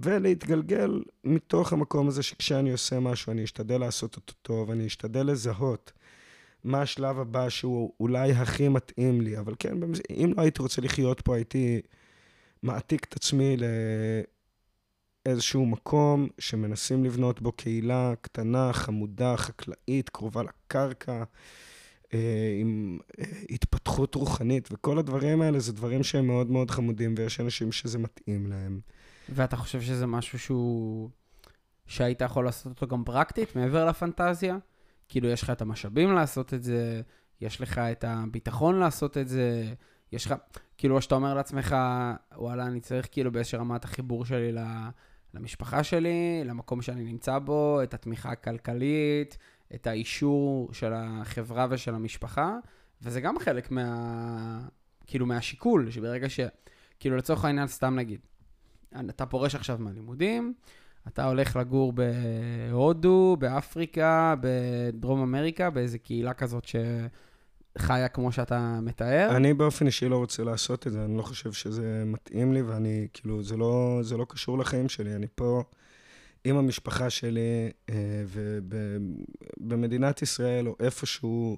[0.00, 5.92] ולהתגלגל מתוך המקום הזה שכשאני עושה משהו, אני אשתדל לעשות אותו טוב, אני אשתדל לזהות
[6.64, 9.74] מה השלב הבא שהוא אולי הכי מתאים לי, אבל כן,
[10.10, 11.80] אם לא הייתי רוצה לחיות פה, הייתי
[12.62, 13.56] מעתיק את עצמי
[15.26, 21.24] לאיזשהו מקום שמנסים לבנות בו קהילה קטנה, חמודה, חקלאית, קרובה לקרקע,
[22.14, 27.40] אה, עם אה, התפתחות רוחנית, וכל הדברים האלה זה דברים שהם מאוד מאוד חמודים, ויש
[27.40, 28.80] אנשים שזה מתאים להם.
[29.28, 31.10] ואתה חושב שזה משהו שהוא...
[31.86, 34.58] שהיית יכול לעשות אותו גם פרקטית, מעבר לפנטזיה?
[35.10, 37.00] כאילו, יש לך את המשאבים לעשות את זה,
[37.40, 39.74] יש לך את הביטחון לעשות את זה,
[40.12, 40.34] יש לך...
[40.78, 41.76] כאילו, או שאתה אומר לעצמך,
[42.36, 44.52] וואלה, אני צריך כאילו באיזושהי רמת החיבור שלי
[45.34, 49.38] למשפחה שלי, למקום שאני נמצא בו, את התמיכה הכלכלית,
[49.74, 52.58] את האישור של החברה ושל המשפחה,
[53.02, 54.68] וזה גם חלק מה...
[55.06, 56.40] כאילו, מהשיקול, שברגע ש...
[57.00, 58.20] כאילו, לצורך העניין, סתם נגיד,
[59.10, 60.54] אתה פורש עכשיו מהלימודים,
[61.08, 66.66] אתה הולך לגור בהודו, באפריקה, בדרום אמריקה, באיזה קהילה כזאת
[67.78, 69.36] שחיה כמו שאתה מתאר.
[69.36, 73.08] אני באופן אישי לא רוצה לעשות את זה, אני לא חושב שזה מתאים לי, ואני,
[73.12, 75.14] כאילו, זה לא, זה לא קשור לחיים שלי.
[75.14, 75.62] אני פה
[76.44, 78.24] עם המשפחה שלי, אה,
[79.60, 81.56] ובמדינת ישראל, או איפשהו,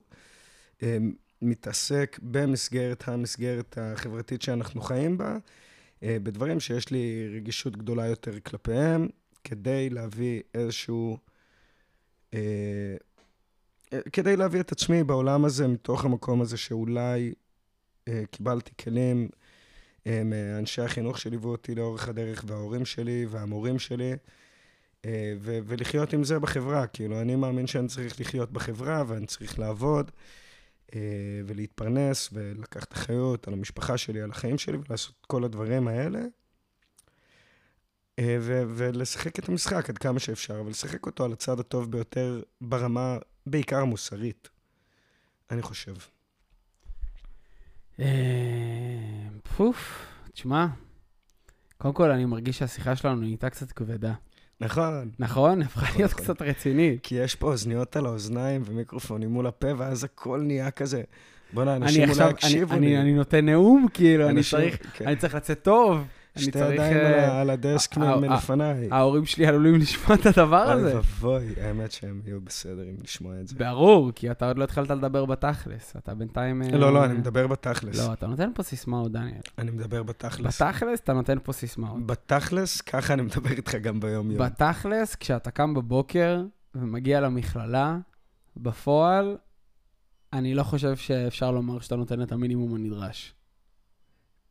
[0.83, 0.99] אה,
[1.43, 5.37] מתעסק במסגרת המסגרת החברתית שאנחנו חיים בה,
[6.03, 9.09] אה, בדברים שיש לי רגישות גדולה יותר כלפיהם,
[9.45, 11.19] כדי להביא איזשהו...
[12.35, 12.97] אה,
[13.93, 17.33] אה, כדי להביא את עצמי בעולם הזה, מתוך המקום הזה שאולי
[18.09, 19.29] אה, קיבלתי כלים
[20.07, 24.13] אה, מאנשי החינוך שליוו אותי לאורך הדרך, וההורים שלי והמורים שלי,
[25.05, 26.87] אה, ו- ולחיות עם זה בחברה.
[26.87, 30.11] כאילו, אני מאמין שאני צריך לחיות בחברה ואני צריך לעבוד
[30.95, 31.01] אה,
[31.47, 36.21] ולהתפרנס ולקחת אחריות על המשפחה שלי, על החיים שלי ולעשות כל הדברים האלה.
[38.23, 42.43] אה, ו- ולשחק את המשחק עד כמה שאפשר, אבל לשחק אותו על הצד הטוב ביותר
[42.61, 44.49] ברמה, בעיקר המוסרית,
[45.51, 45.95] אני חושב.
[48.01, 48.07] אה,
[49.57, 50.67] פוף, תשמע,
[51.79, 54.15] קודם כל אני מרגיש שהשיחה שלנו נהייתה קצת כבדה.
[54.61, 55.63] נכון, נכון?
[55.63, 56.25] הפכה להיות נכון.
[56.25, 57.01] קצת רצינית.
[57.03, 61.03] כי יש פה אוזניות על האוזניים ומיקרופונים מול הפה, ואז הכל נהיה כזה.
[61.53, 62.99] בוא'נה, אנשים אולי יקשיבו לי.
[62.99, 65.07] אני נותן נאום, כאילו, אני צריך, כן.
[65.07, 66.05] אני צריך לצאת טוב.
[66.37, 66.59] אני שתי.
[66.59, 66.97] ידיים
[67.31, 68.89] על אה, הדסק אה, אה, מלפניי.
[68.91, 70.97] ההורים שלי עלולים לשמוע את הדבר אוי הזה.
[70.97, 73.57] ואבוי, האמת שהם יהיו בסדר אם לשמוע את זה.
[73.59, 75.97] ברור, כי אתה עוד לא התחלת לדבר בתכלס.
[75.97, 76.63] אתה בינתיים...
[76.63, 77.99] אה, לא, לא, אני מדבר בתכלס.
[77.99, 79.41] לא, אתה נותן פה סיסמאות, דניאל.
[79.59, 80.63] אני מדבר בתכלס.
[80.63, 82.07] בתכלס אתה נותן פה סיסמאות.
[82.07, 84.47] בתכלס, ככה אני מדבר איתך גם ביום-יום.
[84.47, 86.43] בתכלס, כשאתה קם בבוקר
[86.75, 87.99] ומגיע למכללה,
[88.57, 89.37] בפועל,
[90.33, 93.35] אני לא חושב שאפשר לומר שאתה נותן את המינימום הנדרש.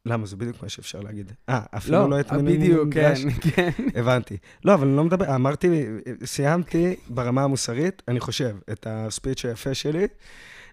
[0.06, 0.26] למה?
[0.26, 1.32] זה בדיוק מה שאפשר להגיד.
[1.49, 3.14] אה, אפילו לא את מינימום בדיוק, כן?
[3.56, 3.70] כן.
[3.95, 4.38] הבנתי.
[4.66, 5.86] לא, אבל אני לא מדבר, אמרתי,
[6.26, 10.08] סיימתי ברמה המוסרית, אני חושב, את הספיץ' היפה שלי,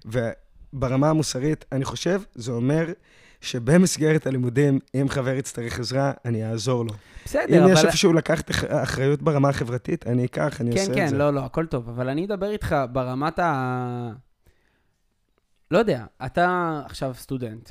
[0.04, 2.86] וברמה המוסרית, אני חושב, זה אומר
[3.40, 6.92] שבמסגרת הלימודים, אם חבר יצטרך עזרה, אני אעזור לו.
[7.24, 7.86] בסדר, אם יש אבל...
[7.86, 11.18] איפשהו לקחת אח- אחריות ברמה החברתית, אני אקח, אני כן, עושה את כן, זה.
[11.18, 14.10] לא, לא, הכל טוב, אבל אני אדבר איתך ברמת ה...
[15.70, 17.68] לא יודע, אתה עכשיו סטודנט,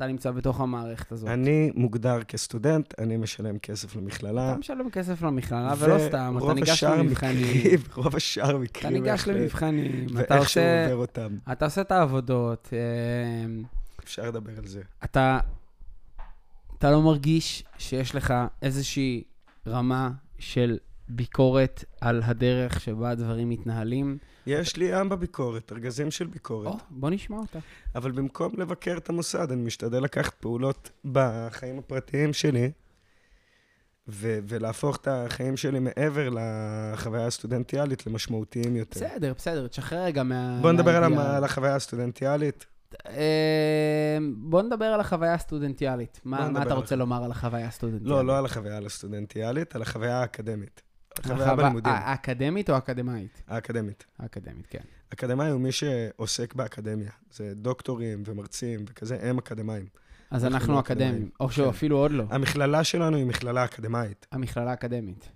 [0.00, 1.28] אתה נמצא בתוך המערכת הזאת.
[1.28, 4.50] אני מוגדר כסטודנט, אני משלם כסף למכללה.
[4.50, 7.80] אתה משלם כסף למכללה, ולא סתם, אתה ניגש למבחנים.
[7.96, 9.36] רוב השאר אתה מקרים, ניגש בהחלט.
[9.36, 11.36] למבחנים, אתה עושה, עובר אותם.
[11.52, 13.62] אתה עושה את העבודות, אה,
[14.04, 14.82] אפשר לדבר על זה.
[15.04, 15.38] אתה,
[16.78, 19.24] אתה לא מרגיש שיש לך איזושהי
[19.66, 20.78] רמה של
[21.08, 24.18] ביקורת על הדרך שבה הדברים מתנהלים?
[24.46, 26.66] יש לי עם בביקורת, ארגזים של ביקורת.
[26.66, 27.58] או, בוא נשמע אותה.
[27.94, 32.70] אבל במקום לבקר את המוסד, אני משתדל לקחת פעולות בחיים הפרטיים שלי,
[34.08, 39.00] ו- ולהפוך את החיים שלי מעבר לחוויה הסטודנטיאלית למשמעותיים יותר.
[39.00, 40.58] בסדר, בסדר, תשחרר רגע מה...
[40.62, 41.18] בוא נדבר על, המ-.
[41.18, 42.66] על החוויה הסטודנטיאלית.
[43.06, 46.20] אה, בוא נדבר על החוויה הסטודנטיאלית.
[46.24, 46.96] מה, מה אתה רוצה.
[46.96, 48.08] לומר על החוויה הסטודנטיאלית?
[48.08, 50.82] לא, לא על החוויה הסטודנטיאלית, על החוויה האקדמית.
[51.18, 53.42] החווה- בלימודים, האקדמית או האקדמאית?
[53.48, 54.04] האקדמית.
[54.18, 54.78] האקדמית, כן.
[55.12, 57.10] אקדמאי הוא מי שעוסק באקדמיה.
[57.32, 59.86] זה דוקטורים ומרצים וכזה, הם אקדמאים.
[60.30, 61.30] אז אנחנו לא אקדמיים.
[61.40, 61.54] או כן.
[61.54, 62.24] שאפילו עוד לא.
[62.30, 64.26] המכללה שלנו היא מכללה אקדמאית.
[64.32, 65.28] המכללה האקדמית.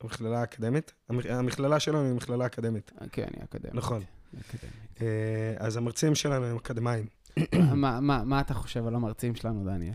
[0.00, 0.92] המכללה האקדמית?
[1.10, 2.92] המכ- המכללה שלנו היא מכללה אקדמית.
[3.12, 3.74] כן, היא אקדמית.
[3.74, 4.02] נכון.
[5.00, 5.06] אה,
[5.58, 7.06] אז המרצים שלנו הם אקדמאים.
[7.72, 9.94] מה אתה חושב על המרצים שלנו, דניאל?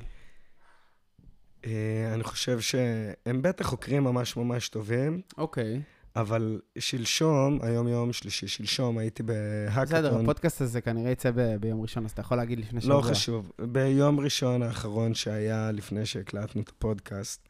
[1.66, 5.82] אה, אני חושב שהם בטח חוקרים ממש ממש טובים, אוקיי.
[6.16, 9.84] אבל שלשום, היום יום שלישי, שלשום הייתי בהאקתון.
[9.84, 12.96] בסדר, הפודקאסט הזה כנראה יצא ב- ביום ראשון, אז אתה יכול להגיד לפני שבוע.
[12.96, 13.52] לא חשוב.
[13.60, 17.48] ביום ראשון האחרון שהיה לפני שהקלטנו את הפודקאסט,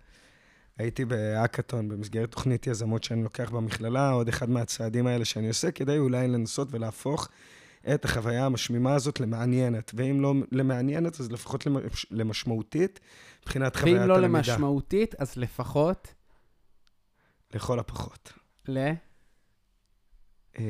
[0.77, 5.97] הייתי בהאקתון במסגרת תוכנית יזמות שאני לוקח במכללה, עוד אחד מהצעדים האלה שאני עושה, כדי
[5.97, 7.29] אולי לנסות ולהפוך
[7.93, 9.91] את החוויה המשמימה הזאת למעניינת.
[9.95, 12.05] ואם לא למעניינת, אז לפחות למש...
[12.11, 12.99] למשמעותית,
[13.43, 14.37] מבחינת חוויית ואם לא הלמידה.
[14.37, 16.13] למשמעותית, אז לפחות
[17.53, 18.33] לכל הפחות.
[18.67, 18.77] ל...
[20.59, 20.63] אה,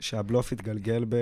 [0.00, 1.16] שהבלוף יתגלגל ב...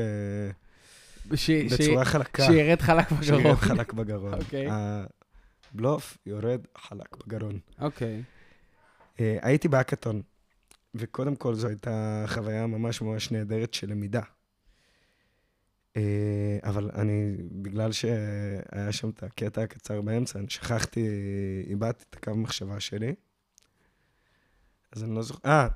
[1.34, 2.42] ש- בצורה ש- חלקה.
[2.46, 3.42] שירד חלק בגרון.
[3.42, 4.34] שירד חלק בגרון.
[4.34, 4.66] אוקיי.
[4.70, 7.58] הבלוף יורד חלק בגרון.
[7.80, 8.22] אוקיי.
[9.20, 10.22] אה, הייתי בהאקתון,
[10.94, 14.22] וקודם כל זו הייתה חוויה ממש ממש נהדרת של למידה.
[15.96, 21.06] אה, אבל אני, בגלל שהיה שם את הקטע הקצר באמצע, אני שכחתי,
[21.66, 23.14] איבדתי את הקו מחשבה שלי.
[24.92, 25.68] אז אני לא זוכר, אה,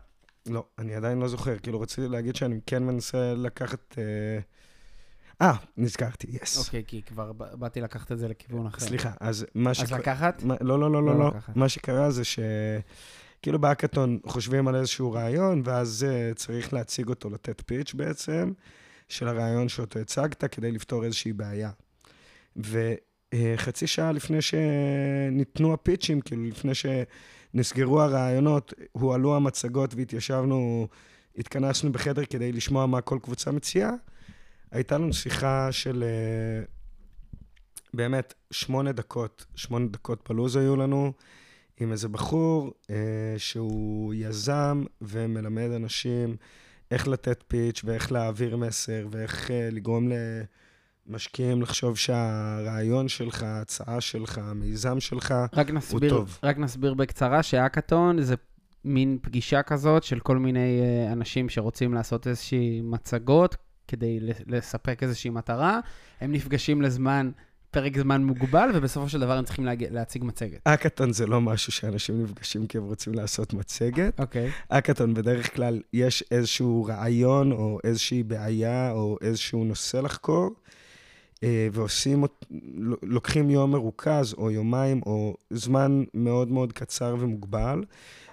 [0.47, 1.59] לא, אני עדיין לא זוכר.
[1.59, 3.99] כאילו, רציתי להגיד שאני כן מנסה לקחת...
[3.99, 4.39] אה,
[5.43, 6.67] אה, נזכרתי, יס.
[6.67, 8.81] אוקיי, כי כבר באתי לקחת את זה לכיוון אחר.
[8.81, 9.99] סליחה, אז מה אז שקרה...
[9.99, 10.43] לקחת?
[10.43, 11.29] לא, לא, לא, לא לא, לא.
[11.29, 11.57] לקחת.
[11.57, 12.39] מה שקרה זה ש...
[13.43, 18.53] כאילו בהאקתון חושבים על איזשהו רעיון, ואז uh, צריך להציג אותו, לתת פיץ' בעצם,
[19.09, 21.71] של הרעיון שאותו הצגת, כדי לפתור איזושהי בעיה.
[22.57, 30.89] וחצי שעה לפני שניתנו הפיצ'ים, כאילו לפני שנסגרו הרעיונות, הועלו המצגות והתיישבנו,
[31.39, 33.93] התכנסנו בחדר כדי לשמוע מה כל קבוצה מציעה,
[34.71, 36.65] הייתה לנו שיחה של אה,
[37.95, 41.13] באמת שמונה דקות, שמונה דקות בלוז היו לנו,
[41.81, 46.37] עם איזה בחור אה, שהוא יזם ומלמד אנשים
[46.95, 50.09] איך לתת פיץ' ואיך להעביר מסר ואיך אה, לגרום
[51.09, 56.39] למשקיעים לחשוב שהרעיון שלך, ההצעה שלך, המיזם שלך, רק נסביר, טוב.
[56.43, 58.35] רק נסביר בקצרה שהאקתון זה
[58.85, 63.57] מין פגישה כזאת של כל מיני אה, אנשים שרוצים לעשות איזושהי מצגות
[63.89, 65.81] כדי לספק איזושהי מטרה.
[66.21, 67.31] הם נפגשים לזמן,
[67.75, 70.61] פרק זמן מוגבל, ובסופו של דבר הם צריכים להגיע, להציג מצגת.
[70.67, 74.21] האקתון זה לא משהו שאנשים נפגשים כי הם רוצים לעשות מצגת.
[74.21, 74.51] אוקיי.
[74.71, 80.51] האקתון בדרך כלל יש איזשהו רעיון או איזושהי בעיה או איזשהו נושא לחקור,
[81.43, 82.25] אה, ועושים,
[83.03, 87.85] לוקחים יום מרוכז או יומיים או זמן מאוד מאוד קצר ומוגבל,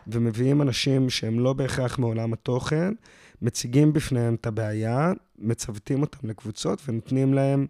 [0.08, 2.94] ומביאים אנשים שהם לא בהכרח מעולם התוכן,
[3.42, 7.68] מציגים בפניהם את הבעיה, מצוותים אותם לקבוצות ונותנים להם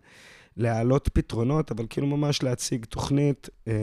[0.57, 3.73] להעלות פתרונות, אבל כאילו ממש להציג תוכנית אה,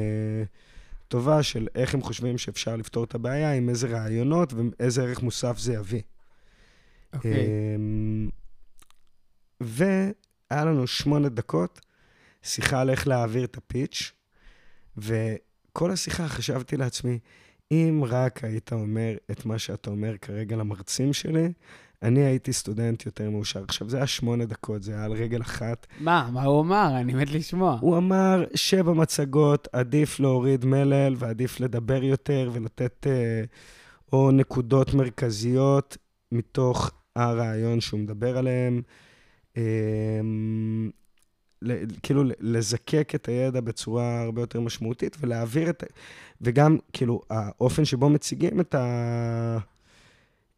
[1.09, 5.59] טובה של איך הם חושבים שאפשר לפתור את הבעיה, עם איזה רעיונות ואיזה ערך מוסף
[5.59, 6.03] זה יביא.
[7.13, 7.47] אוקיי.
[7.77, 8.29] אמ,
[9.61, 11.81] והיה לנו שמונה דקות,
[12.43, 14.13] שיחה על איך להעביר את הפיץ',
[14.97, 17.19] וכל השיחה חשבתי לעצמי,
[17.71, 21.53] אם רק היית אומר את מה שאתה אומר כרגע למרצים שלי,
[22.03, 23.63] אני הייתי סטודנט יותר מאושר.
[23.65, 25.87] עכשיו, זה היה שמונה דקות, זה היה על רגל אחת.
[26.01, 26.31] מה?
[26.33, 26.97] מה הוא אמר?
[27.01, 27.79] אני מת לשמוע.
[27.81, 33.43] הוא אמר שבמצגות עדיף להוריד מלל ועדיף לדבר יותר ולתת אה,
[34.13, 35.97] או נקודות מרכזיות
[36.33, 38.83] מתוך הרעיון שהוא מדבר עליהם.
[39.57, 39.63] אה,
[41.63, 45.85] ל- כאילו לזקק את הידע בצורה הרבה יותר משמעותית ולהעביר את...
[46.41, 49.59] וגם, כאילו, האופן שבו מציגים את, ה...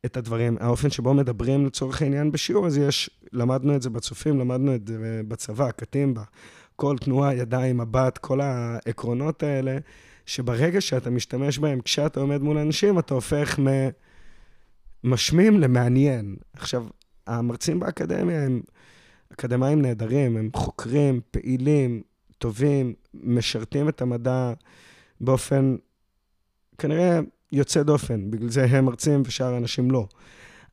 [0.07, 4.74] את הדברים, האופן שבו מדברים לצורך העניין בשיעור, אז יש, למדנו את זה בצופים, למדנו
[4.74, 6.22] את זה בצבא, קטימבה,
[6.76, 9.78] כל תנועה, ידיים, מבט, כל העקרונות האלה,
[10.26, 13.59] שברגע שאתה משתמש בהם כשאתה עומד מול אנשים, אתה הופך
[15.05, 16.36] ממשמים למעניין.
[16.53, 16.86] עכשיו,
[17.26, 18.61] המרצים באקדמיה הם
[19.32, 22.03] אקדמאים נהדרים, הם חוקרים, פעילים,
[22.38, 24.53] טובים, משרתים את המדע
[25.20, 25.76] באופן
[26.78, 27.20] כנראה
[27.53, 30.07] יוצא דופן, בגלל זה הם מרצים ושאר האנשים לא.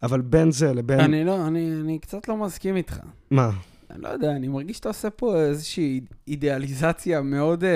[0.04, 1.00] אבל בין זה לבין...
[1.00, 3.00] אני לא, אני, אני קצת לא מסכים איתך.
[3.32, 3.52] מה?
[3.92, 7.68] אני לא יודע, אני מרגיש שאתה עושה פה איזושהי אידיאליזציה מאוד uh,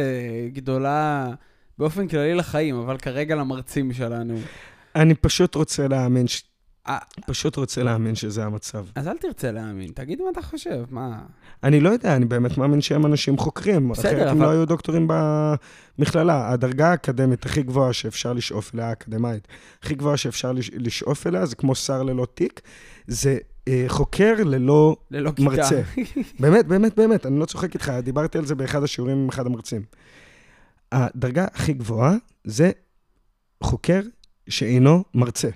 [0.55, 1.29] גדולה
[1.77, 4.35] באופן כללי לחיים, אבל כרגע למרצים שלנו.
[4.95, 6.43] אני פשוט רוצה להאמין, ש...
[6.87, 6.97] אה.
[7.27, 8.85] פשוט רוצה להאמין שזה המצב.
[8.95, 11.19] אז אל תרצה להאמין, תגיד מה אתה חושב, מה...
[11.63, 13.89] אני לא יודע, אני באמת מאמין שהם אנשים חוקרים.
[13.89, 16.49] בסדר, אחרת הם אבל- לא היו דוקטורים במכללה.
[16.51, 19.47] הדרגה האקדמית הכי גבוהה שאפשר לשאוף אליה, האקדמית,
[19.83, 22.61] הכי גבוהה שאפשר לש- לשאוף אליה, זה כמו שר ללא תיק,
[23.07, 25.31] זה אה, חוקר ללא ללא.
[25.39, 25.81] מרצה.
[26.39, 29.81] באמת, באמת, באמת, אני לא צוחק איתך, דיברתי על זה באחד השיעורים עם אחד המרצים.
[30.91, 32.71] הדרגה הכי גבוהה זה
[33.63, 34.01] חוקר
[34.49, 35.49] שאינו מרצה.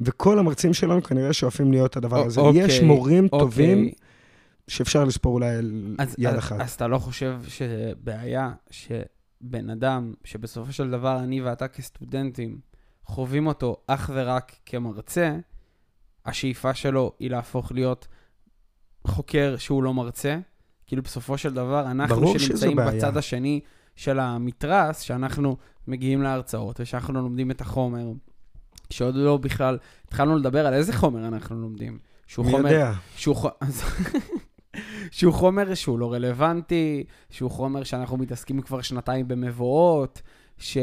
[0.00, 2.40] וכל המרצים שלנו כנראה שואפים להיות הדבר הזה.
[2.40, 3.92] אוקיי, יש מורים טובים אוקיי.
[4.68, 6.60] שאפשר לספור אולי על אז, יד אז, אחת.
[6.60, 12.58] אז אתה לא חושב שבעיה שבן אדם, שבסופו של דבר אני ואתה כסטודנטים
[13.04, 15.38] חווים אותו אך ורק כמרצה,
[16.26, 18.08] השאיפה שלו היא להפוך להיות
[19.06, 20.38] חוקר שהוא לא מרצה?
[20.86, 22.76] כאילו בסופו של דבר, אנחנו שנמצאים.
[22.76, 23.60] בצד השני
[23.96, 28.12] של המתרס, שאנחנו מגיעים להרצאות ושאנחנו לומדים את החומר,
[28.90, 31.98] שעוד לא בכלל, התחלנו לדבר על איזה חומר אנחנו לומדים.
[32.26, 32.70] שהוא מי חומר...
[32.70, 32.92] יודע?
[33.16, 33.46] שהוא, ח...
[35.10, 40.22] שהוא חומר שהוא לא רלוונטי, שהוא חומר שאנחנו מתעסקים כבר שנתיים במבואות,
[40.58, 40.78] ש...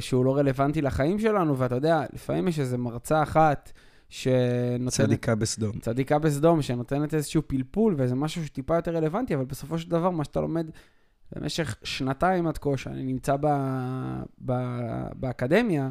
[0.00, 3.72] שהוא לא רלוונטי לחיים שלנו, ואתה יודע, לפעמים יש איזו מרצה אחת
[4.08, 4.90] שנותנת...
[4.90, 5.78] צדיקה בסדום.
[5.78, 10.24] צדיקה בסדום, שנותנת איזשהו פלפול ואיזה משהו שטיפה יותר רלוונטי, אבל בסופו של דבר, מה
[10.24, 10.70] שאתה לומד
[11.32, 13.46] במשך שנתיים עד כה, שאני נמצא ב...
[14.44, 14.52] ב...
[15.14, 15.90] באקדמיה,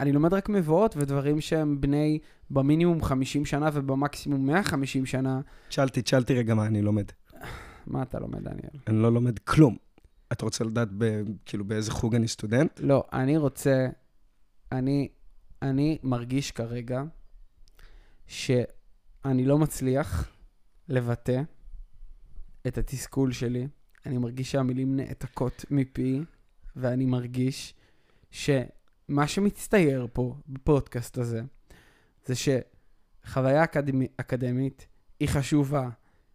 [0.00, 2.18] אני לומד רק מבואות ודברים שהם בני
[2.50, 5.40] במינימום 50 שנה ובמקסימום 150 שנה.
[5.68, 7.04] תשאלתי, תשאלתי רגע מה אני לומד.
[7.86, 8.80] מה אתה לומד, דניאל?
[8.86, 9.76] אני לא לומד כלום.
[10.32, 12.80] אתה רוצה לדעת ב, כאילו באיזה חוג אני סטודנט?
[12.80, 13.88] לא, אני רוצה,
[14.72, 15.08] אני,
[15.62, 17.02] אני מרגיש כרגע
[18.26, 20.28] שאני לא מצליח
[20.88, 21.42] לבטא
[22.66, 23.68] את התסכול שלי.
[24.06, 26.20] אני מרגיש שהמילים נעתקות מפי,
[26.76, 27.74] ואני מרגיש
[29.10, 31.40] שמה שמצטייר פה בפודקאסט הזה,
[32.26, 34.86] זה שחוויה אקדמי, אקדמית
[35.20, 35.88] היא חשובה,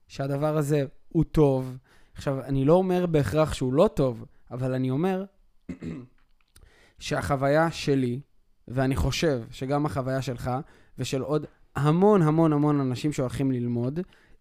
[0.07, 1.77] שהדבר הזה הוא טוב.
[2.13, 5.25] עכשיו, אני לא אומר בהכרח שהוא לא טוב, אבל אני אומר
[6.99, 8.19] שהחוויה שלי,
[8.67, 10.51] ואני חושב שגם החוויה שלך,
[10.97, 11.45] ושל עוד
[11.75, 13.99] המון המון המון אנשים שהולכים ללמוד,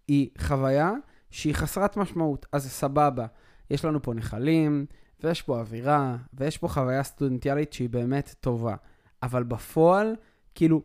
[0.09, 0.93] היא חוויה
[1.31, 2.47] שהיא חסרת משמעות.
[2.53, 3.27] אז סבבה,
[3.71, 4.87] יש לנו פה נחלים,
[5.25, 8.75] ויש פה אווירה, ויש פה חוויה סטודנטיאלית שהיא באמת טובה.
[9.23, 10.17] אבל בפועל,
[10.55, 10.83] כאילו,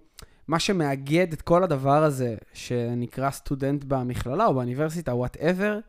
[0.48, 5.80] מה שמאגד את כל הדבר הזה, שנקרא סטודנט במכללה או באוניברסיטה, whatever,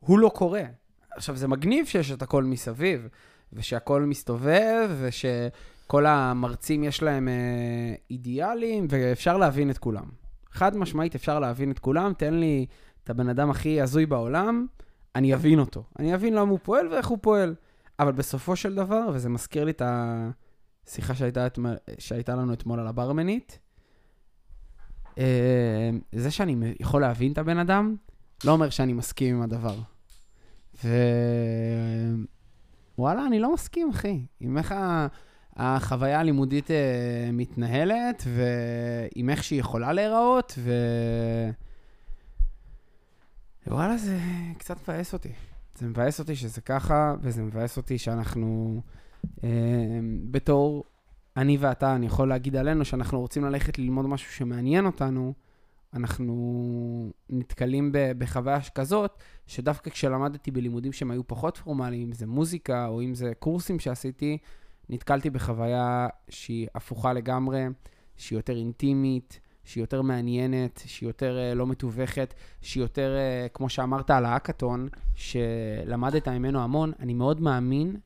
[0.00, 0.62] הוא לא קורה.
[1.10, 3.08] עכשיו, זה מגניב שיש את הכל מסביב,
[3.52, 10.04] ושהכול מסתובב, ושכל המרצים יש להם אה, אידיאלים, ואפשר להבין את כולם.
[10.50, 12.66] חד משמעית אפשר להבין את כולם, תן לי
[13.04, 14.66] את הבן אדם הכי הזוי בעולם,
[15.16, 15.84] אני אבין אותו.
[15.98, 17.54] אני אבין למה הוא פועל ואיך הוא פועל.
[17.98, 21.58] אבל בסופו של דבר, וזה מזכיר לי את השיחה שהייתה, את,
[21.98, 23.58] שהייתה לנו אתמול על הברמנית,
[25.18, 27.96] אה, זה שאני יכול להבין את הבן אדם,
[28.44, 29.76] לא אומר שאני מסכים עם הדבר.
[32.98, 34.22] ווואלה, אני לא מסכים, אחי.
[34.40, 34.74] עם איך.
[35.56, 40.72] החוויה הלימודית אה, מתנהלת, ועם איך שהיא יכולה להיראות, ו...
[43.70, 44.18] וואלה, זה
[44.58, 45.32] קצת מבאס אותי.
[45.78, 48.80] זה מבאס אותי שזה ככה, וזה מבאס אותי שאנחנו,
[49.44, 49.48] אה,
[50.30, 50.84] בתור
[51.36, 55.34] אני ואתה, אני יכול להגיד עלינו שאנחנו רוצים ללכת ללמוד משהו שמעניין אותנו,
[55.94, 63.02] אנחנו נתקלים בחוויה כזאת, שדווקא כשלמדתי בלימודים שהם היו פחות פורמליים, אם זה מוזיקה או
[63.02, 64.38] אם זה קורסים שעשיתי,
[64.88, 67.66] נתקלתי בחוויה שהיא הפוכה לגמרי,
[68.16, 69.40] שהיא יותר אינטימית,
[69.70, 74.88] שהיא יותר מעניינת, שהיא יותר uh, לא מתווכת, שהיא יותר, uh, כמו שאמרת על האקתון,
[75.14, 77.96] שלמדת ממנו המון, אני מאוד מאמין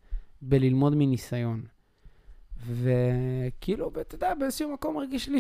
[0.42, 1.62] בללמוד מניסיון.
[2.66, 5.38] וכאילו, אתה יודע, באיזשהו מקום מרגיש לי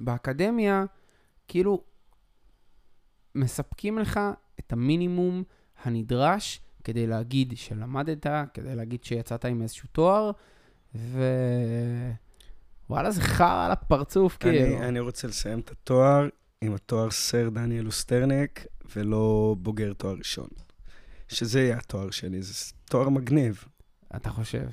[0.00, 0.84] שבאקדמיה,
[1.48, 1.82] כאילו,
[3.34, 4.20] מספקים לך
[4.60, 5.42] את המינימום
[5.82, 10.30] הנדרש כדי להגיד שלמדת, כדי להגיד שיצאת עם איזשהו תואר,
[10.94, 11.22] ו...
[12.90, 14.82] וואלה, זה חרא על הפרצוף, כאילו.
[14.82, 16.28] אני, רוצה לסיים את התואר
[16.60, 18.66] עם התואר סר דניאל אוסטרניק,
[18.96, 20.48] ולא בוגר תואר ראשון.
[21.28, 23.64] שזה יהיה התואר שלי, זה תואר מגניב.
[24.16, 24.66] אתה חושב?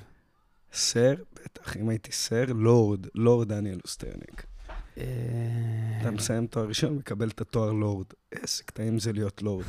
[0.74, 4.45] סר, בטח, אם הייתי סר, לורד, לורד דניאל אוסטרניק.
[4.97, 5.03] אה,
[6.01, 8.05] אתה מסיים תואר ראשון, מקבל את התואר לורד.
[8.32, 9.66] איזה קטעים זה להיות לורד.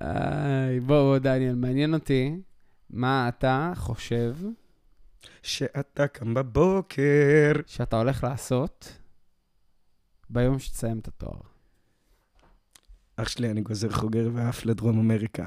[0.00, 2.36] איי, בוא, בוא, דניאל, מעניין אותי
[2.90, 4.34] מה אתה חושב
[5.42, 7.52] שאתה קם בבוקר.
[7.66, 8.98] שאתה הולך לעשות
[10.30, 11.40] ביום שתסיים את התואר.
[13.16, 15.46] אח שלי, אני גוזר חוגר ועף לדרום אמריקה.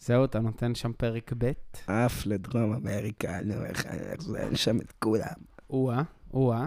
[0.00, 1.52] זהו, אתה נותן שם פרק ב',
[1.86, 3.86] עף לדרום אמריקה, נו, איך
[4.36, 5.34] אין שם את כולם.
[5.70, 6.02] או-אה,
[6.34, 6.66] או-אה.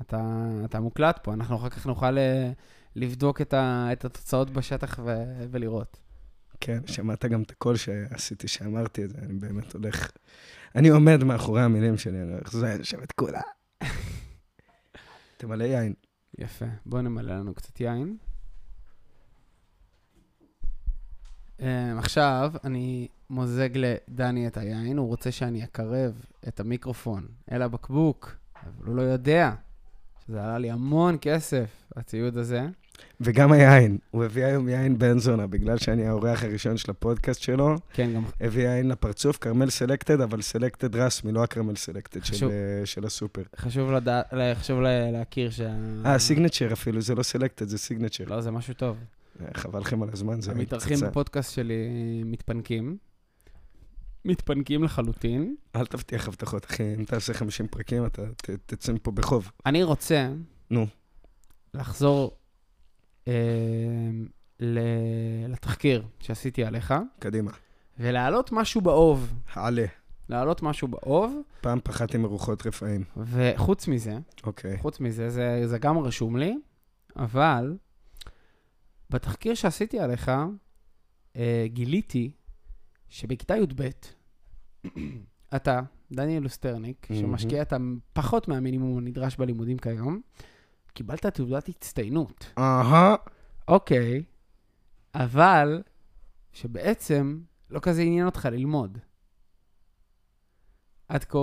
[0.00, 2.50] אתה, אתה מוקלט פה, אנחנו אחר כך נוכל אה,
[2.96, 6.00] לבדוק את, ה, את התוצאות בשטח ו, ולראות.
[6.60, 10.10] כן, שמעת גם את הקול שעשיתי שאמרתי את זה, אני באמת הולך...
[10.76, 12.54] אני עומד מאחורי המילים שלי, אני הולך,
[13.02, 13.40] את כולם.
[15.36, 15.94] תמלא יין.
[16.38, 16.66] יפה.
[16.86, 18.16] בוא נמלא לנו קצת יין.
[21.58, 21.62] Um,
[21.98, 28.86] עכשיו אני מוזג לדני את היין, הוא רוצה שאני אקרב את המיקרופון אל הבקבוק, אבל
[28.86, 29.54] הוא לא יודע
[30.26, 32.66] שזה עלה לי המון כסף, הציוד הזה.
[33.20, 37.76] וגם היין, הוא הביא היום יין בן זונה, בגלל שאני האורח הראשון של הפודקאסט שלו,
[37.92, 42.50] כן, גם הביא יין לפרצוף, כרמל Selected, אבל Selected רסמי, לא הכרמל Selected של, חשוב.
[42.50, 43.42] אה, של הסופר.
[43.56, 44.22] חשוב, לדע...
[44.54, 45.70] חשוב לה- להכיר שה...
[46.06, 48.24] אה, Signature אפילו, זה לא Selected, זה Signature.
[48.26, 48.96] לא, זה משהו טוב.
[49.40, 50.98] אה, חבל לכם על הזמן, זה המתארחים.
[51.00, 51.74] בפודקאסט שלי
[52.24, 52.96] מתפנקים.
[54.24, 55.54] מתפנקים לחלוטין.
[55.76, 58.22] אל תבטיח הבטחות, אחי, אם תעשה 50 פרקים, אתה
[58.66, 59.50] תצא מפה בחוב.
[59.66, 60.28] אני רוצה
[60.70, 60.86] נו.
[61.74, 62.47] לחזור אה,
[65.48, 67.50] לתחקיר שעשיתי עליך, קדימה.
[67.98, 69.34] ולהעלות משהו באוב.
[69.54, 69.86] עלה.
[70.28, 73.04] להעלות משהו באוב, פעם פחדתי מרוחות רפאים.
[73.16, 74.78] וחוץ מזה, אוקיי.
[74.78, 76.58] חוץ מזה, זה, זה גם רשום לי,
[77.16, 77.76] אבל
[79.10, 80.30] בתחקיר שעשיתי עליך,
[81.36, 82.30] אה, גיליתי
[83.08, 83.88] שבכיתה י"ב,
[85.56, 85.80] אתה,
[86.12, 87.22] דניאל לוסטרניק, מהמם.
[87.22, 90.20] שמשקיע את הפחות מהמינימום הנדרש בלימודים כיום,
[90.98, 92.52] קיבלת תעודת הצטיינות.
[92.58, 93.14] אהה.
[93.68, 94.22] אוקיי,
[95.14, 95.82] אבל
[96.52, 97.38] שבעצם
[97.70, 98.98] לא כזה עניין אותך ללמוד.
[101.08, 101.38] עד כה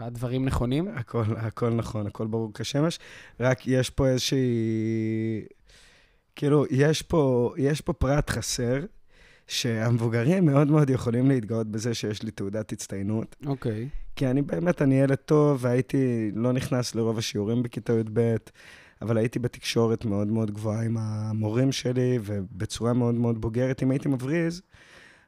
[0.00, 0.88] הדברים נכונים?
[0.88, 2.98] הכל, הכל נכון, הכל ברור כשמש.
[3.40, 5.46] רק יש פה איזושהי...
[6.36, 8.80] כאילו, יש פה, יש פה פרט חסר,
[9.46, 13.36] שהמבוגרים מאוד מאוד יכולים להתגאות בזה שיש לי תעודת הצטיינות.
[13.46, 13.88] אוקיי.
[14.16, 18.36] כי אני באמת, אני ילד טוב, והייתי לא נכנס לרוב השיעורים בכיתה י"ב,
[19.02, 23.82] אבל הייתי בתקשורת מאוד מאוד גבוהה עם המורים שלי, ובצורה מאוד מאוד בוגרת.
[23.82, 24.62] אם הייתי מבריז,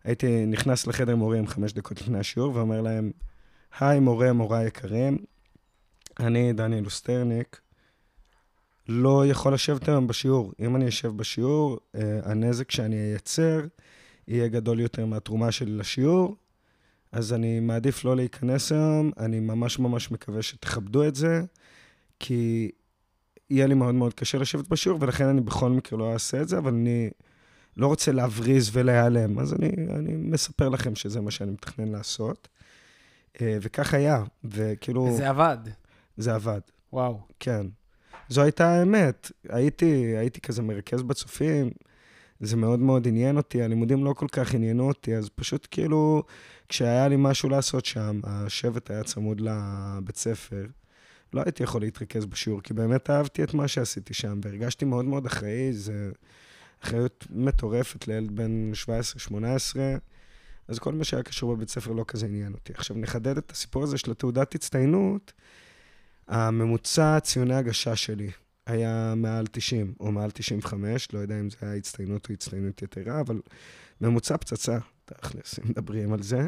[0.04, 3.10] הייתי נכנס לחדר מורים חמש דקות לפני השיעור, ואומר להם,
[3.80, 5.18] היי, מורה, מורה יקרים,
[6.20, 7.60] אני, דניאל אוסטרניק,
[8.88, 10.52] לא יכול לשבת היום בשיעור.
[10.60, 13.60] אם אני אשב בשיעור, אה, הנזק שאני אייצר
[14.28, 16.36] יהיה גדול יותר מהתרומה שלי לשיעור,
[17.12, 21.42] אז אני מעדיף לא להיכנס היום, אני ממש ממש מקווה שתכבדו את זה,
[22.18, 22.70] כי
[23.50, 26.58] יהיה לי מאוד מאוד קשה לשבת בשיעור, ולכן אני בכל מקרה לא אעשה את זה,
[26.58, 27.10] אבל אני
[27.76, 32.48] לא רוצה להבריז ולהיעלם, אז אני, אני מספר לכם שזה מה שאני מתכנן לעשות.
[33.40, 35.58] אה, וכך היה, וכאילו, וזה עבד.
[36.16, 36.60] זה עבד,
[36.92, 37.20] וואו.
[37.40, 37.66] כן.
[38.28, 39.30] זו הייתה האמת.
[39.48, 41.70] הייתי, הייתי כזה מרכז בצופים,
[42.40, 46.22] זה מאוד מאוד עניין אותי, הלימודים לא כל כך עניינו אותי, אז פשוט כאילו,
[46.68, 50.66] כשהיה לי משהו לעשות שם, השבט היה צמוד לבית ספר,
[51.34, 55.26] לא הייתי יכול להתרכז בשיעור, כי באמת אהבתי את מה שעשיתי שם, והרגשתי מאוד מאוד
[55.26, 56.10] אחראי, זה
[56.84, 58.72] אחריות מטורפת לילד בן
[59.28, 59.34] 17-18,
[60.68, 62.72] אז כל מה שהיה קשור בבית ספר לא כזה עניין אותי.
[62.72, 65.32] עכשיו, נחדד את הסיפור הזה של התעודת הצטיינות.
[66.28, 68.30] הממוצע ציוני הגשה שלי
[68.66, 73.20] היה מעל 90, או מעל 95, לא יודע אם זה היה הצטיינות או הצטיינות יתרה,
[73.20, 73.40] אבל
[74.00, 76.46] ממוצע פצצה, תכלס, אם מדברים על זה.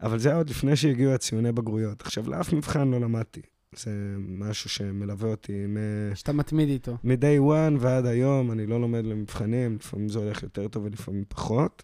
[0.00, 2.00] אבל זה היה עוד לפני שהגיעו הציוני בגרויות.
[2.00, 3.42] עכשיו, לאף מבחן לא למדתי.
[3.72, 6.96] זה משהו שמלווה אותי מ- שאתה מתמיד איתו.
[7.04, 11.82] מ-day one ועד היום, אני לא לומד למבחנים, לפעמים זה הולך יותר טוב ולפעמים פחות.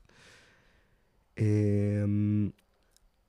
[1.39, 2.51] אמ,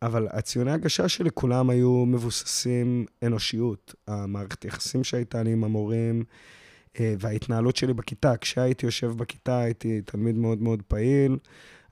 [0.01, 3.95] אבל הציוני הגשה שלי כולם היו מבוססים אנושיות.
[4.07, 6.23] המערכת יחסים שהייתה לי עם המורים
[6.99, 8.37] אה, וההתנהלות שלי בכיתה.
[8.37, 11.37] כשהייתי יושב בכיתה הייתי תלמיד מאוד מאוד פעיל,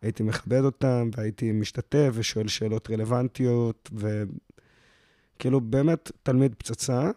[0.02, 3.90] הייתי מכבד אותם והייתי משתתף ושואל שאלות רלוונטיות,
[5.44, 7.12] וכאילו באמת תלמיד פצצה.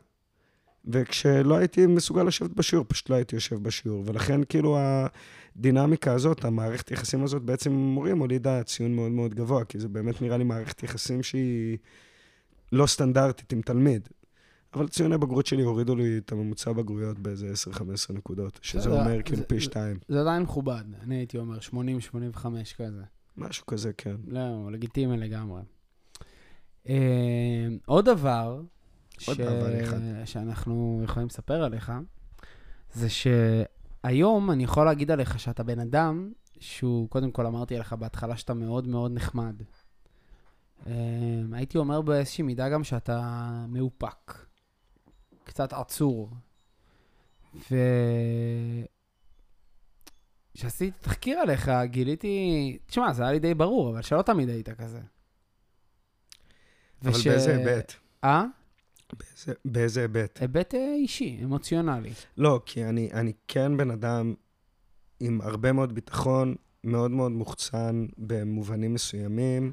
[0.85, 4.03] וכשלא הייתי מסוגל לשבת בשיעור, פשוט לא הייתי יושב בשיעור.
[4.07, 4.79] ולכן כאילו
[5.57, 9.89] הדינמיקה הזאת, המערכת יחסים הזאת בעצם עם מורים הולידה ציון מאוד מאוד גבוה, כי זה
[9.89, 11.79] באמת נראה לי מערכת יחסים שהיא
[12.72, 14.09] לא סטנדרטית עם תלמיד.
[14.74, 17.81] אבל ציוני בגרות שלי הורידו לי את הממוצע בגרויות באיזה 10-15
[18.12, 19.99] נקודות, שזה אומר כאילו פי שתיים.
[20.09, 21.74] זה עדיין מכובד, אני הייתי אומר 80-85
[22.77, 23.03] כזה.
[23.37, 24.16] משהו כזה, כן.
[24.29, 25.61] לא, לגיטימי לגמרי.
[26.89, 28.62] אה, עוד דבר,
[29.26, 29.41] עוד ש...
[29.41, 29.97] דבר אחד.
[30.24, 31.93] שאנחנו יכולים לספר עליך,
[32.93, 38.37] זה שהיום אני יכול להגיד עליך שאתה בן אדם שהוא, קודם כל אמרתי לך בהתחלה
[38.37, 39.62] שאתה מאוד מאוד נחמד.
[40.87, 40.93] אה,
[41.53, 44.47] הייתי אומר באיזושהי מידה גם שאתה מאופק,
[45.45, 46.30] קצת עצור.
[47.70, 47.76] ו...
[50.55, 55.01] כשעשיתי תחקיר עליך, גיליתי, תשמע, זה היה לי די ברור, אבל שלא תמיד היית כזה.
[57.03, 57.93] אבל וש- באיזה היבט?
[58.25, 58.45] אה?
[59.19, 60.39] באיזה- באיזה היבט?
[60.43, 62.11] היבט אה, אישי, אמוציונלי.
[62.37, 64.35] לא, כי אני, אני כן בן אדם
[65.21, 69.73] עם הרבה מאוד ביטחון, מאוד מאוד מוחצן במובנים מסוימים,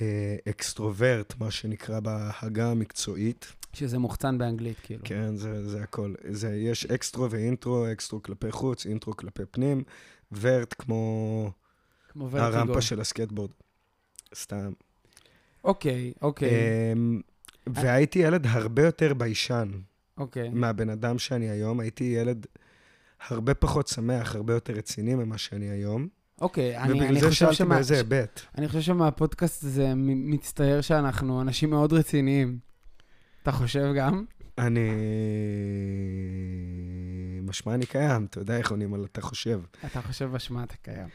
[0.00, 3.52] אה, extrovert, מה שנקרא בעגה המקצועית.
[3.72, 5.04] שזה מוחצן באנגלית, כאילו.
[5.04, 6.14] כן, זה, זה הכל.
[6.30, 9.82] זה, יש extro ו intro, extro כלפי חוץ, intro כלפי פנים,
[10.32, 11.52] vert כמו
[12.08, 12.28] כמו.
[12.36, 13.50] הרמפה של הסקייטבורד.
[14.34, 14.72] סתם.
[15.64, 16.50] אוקיי, אוקיי,
[16.92, 17.20] אמ,
[17.66, 19.68] והייתי ילד הרבה יותר ביישן
[20.18, 20.48] אוקיי.
[20.48, 21.80] מהבן אדם שאני היום.
[21.80, 22.46] הייתי ילד
[23.28, 26.08] הרבה פחות שמח, הרבה יותר רציני ממה שאני היום.
[26.40, 28.40] אוקיי, אני ובגלל אני זה חושב שאלתי שמה- באיזה היבט.
[28.58, 32.58] אני חושב שמהפודקאסט הזה מצטייר שאנחנו אנשים מאוד רציניים.
[33.42, 34.24] אתה חושב גם?
[34.58, 34.90] אני...
[37.42, 39.60] משמע אני קיים, אתה יודע איך עונים על אתה חושב.
[39.86, 41.08] אתה חושב בשמה אתה קיים.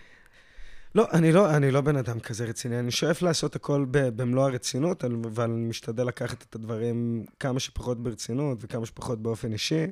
[0.95, 2.79] לא, אני לא, אני לא בן אדם כזה רציני.
[2.79, 8.57] אני שואף לעשות הכל במלוא הרצינות, אבל אני משתדל לקחת את הדברים כמה שפחות ברצינות
[8.61, 9.85] וכמה שפחות באופן אישי.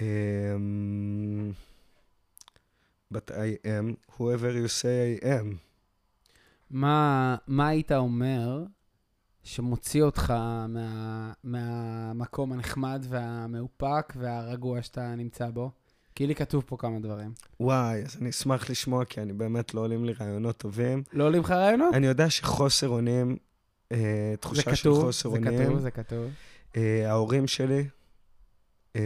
[0.00, 1.52] אמ,
[3.14, 5.56] But I am whoever you say I am.
[6.70, 8.64] מה, מה היית אומר
[9.42, 10.30] שמוציא אותך
[10.68, 15.70] מה, מהמקום הנחמד והמאופק והרגוע שאתה נמצא בו?
[16.14, 17.32] כי לי כתוב פה כמה דברים.
[17.60, 21.02] וואי, אז אני אשמח לשמוע, כי אני באמת לא עולים לי רעיונות טובים.
[21.12, 21.94] לא עולים לך רעיונות?
[21.94, 23.36] אני יודע שחוסר אונים,
[23.92, 23.98] אה,
[24.30, 26.30] זה תחושה של כתוב, חוסר זה אונים, כתוב, זה כתוב.
[26.76, 27.84] אה, ההורים שלי
[28.96, 29.02] אה,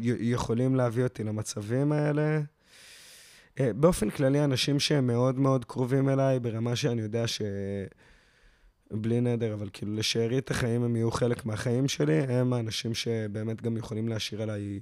[0.00, 2.40] יכולים להביא אותי למצבים האלה.
[3.60, 7.42] אה, באופן כללי, אנשים שהם מאוד מאוד קרובים אליי, ברמה שאני יודע ש...
[8.90, 13.76] בלי נדר, אבל כאילו לשארית החיים הם יהיו חלק מהחיים שלי, הם האנשים שבאמת גם
[13.76, 14.80] יכולים להשאיר עליי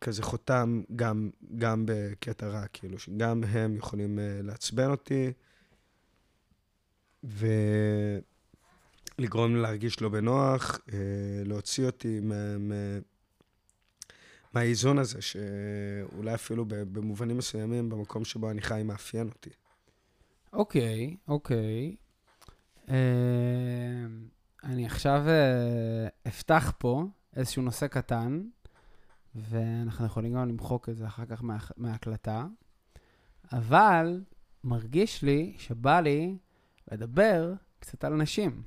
[0.00, 5.32] כזה חותם, גם, גם בקטע רע, כאילו, שגם הם יכולים uh, לעצבן אותי,
[7.24, 8.24] ולגרום
[9.54, 10.92] לי להרגיש לא בנוח, uh,
[11.44, 12.74] להוציא אותי מה, מה,
[14.54, 19.50] מהאיזון הזה, שאולי אפילו במובנים מסוימים, במקום שבו אני חי, מאפיין אותי.
[20.52, 21.96] אוקיי, אוקיי.
[22.90, 24.06] אה,
[24.64, 27.04] אני עכשיו אה, אפתח פה
[27.36, 28.42] איזשהו נושא קטן,
[29.34, 32.46] ואנחנו יכולים גם למחוק את זה אחר כך מה, מההקלטה,
[33.52, 34.20] אבל
[34.64, 36.36] מרגיש לי שבא לי
[36.92, 38.62] לדבר קצת על נשים.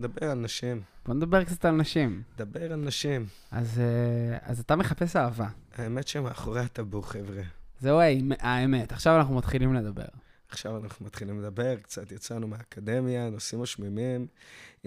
[0.00, 2.22] דבר על נשים, בוא נדבר קצת על נשים.
[2.36, 3.26] דבר על נשים.
[3.50, 5.48] אז, אה, אז אתה מחפש אהבה.
[5.74, 7.42] האמת שמאחורי הטאבו, חבר'ה.
[7.80, 10.04] זהו האמ- האמת, עכשיו אנחנו מתחילים לדבר.
[10.54, 14.26] עכשיו אנחנו מתחילים לדבר, קצת יצאנו מהאקדמיה, נושאים משמימים.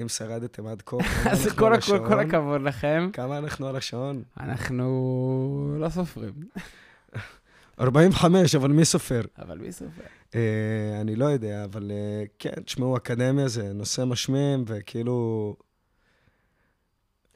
[0.02, 0.98] אם שרדתם עד כה,
[1.32, 2.08] אז כל, השעון?
[2.08, 3.10] כל הכבוד לכם.
[3.14, 4.24] כמה אנחנו על השעון?
[4.40, 6.34] אנחנו לא סופרים,
[7.80, 9.22] 45, אבל מי סופר?
[9.38, 10.02] אבל מי סופר?
[10.36, 15.56] אה, אני לא יודע, אבל אה, כן, תשמעו, אקדמיה זה נושא משמים, וכאילו...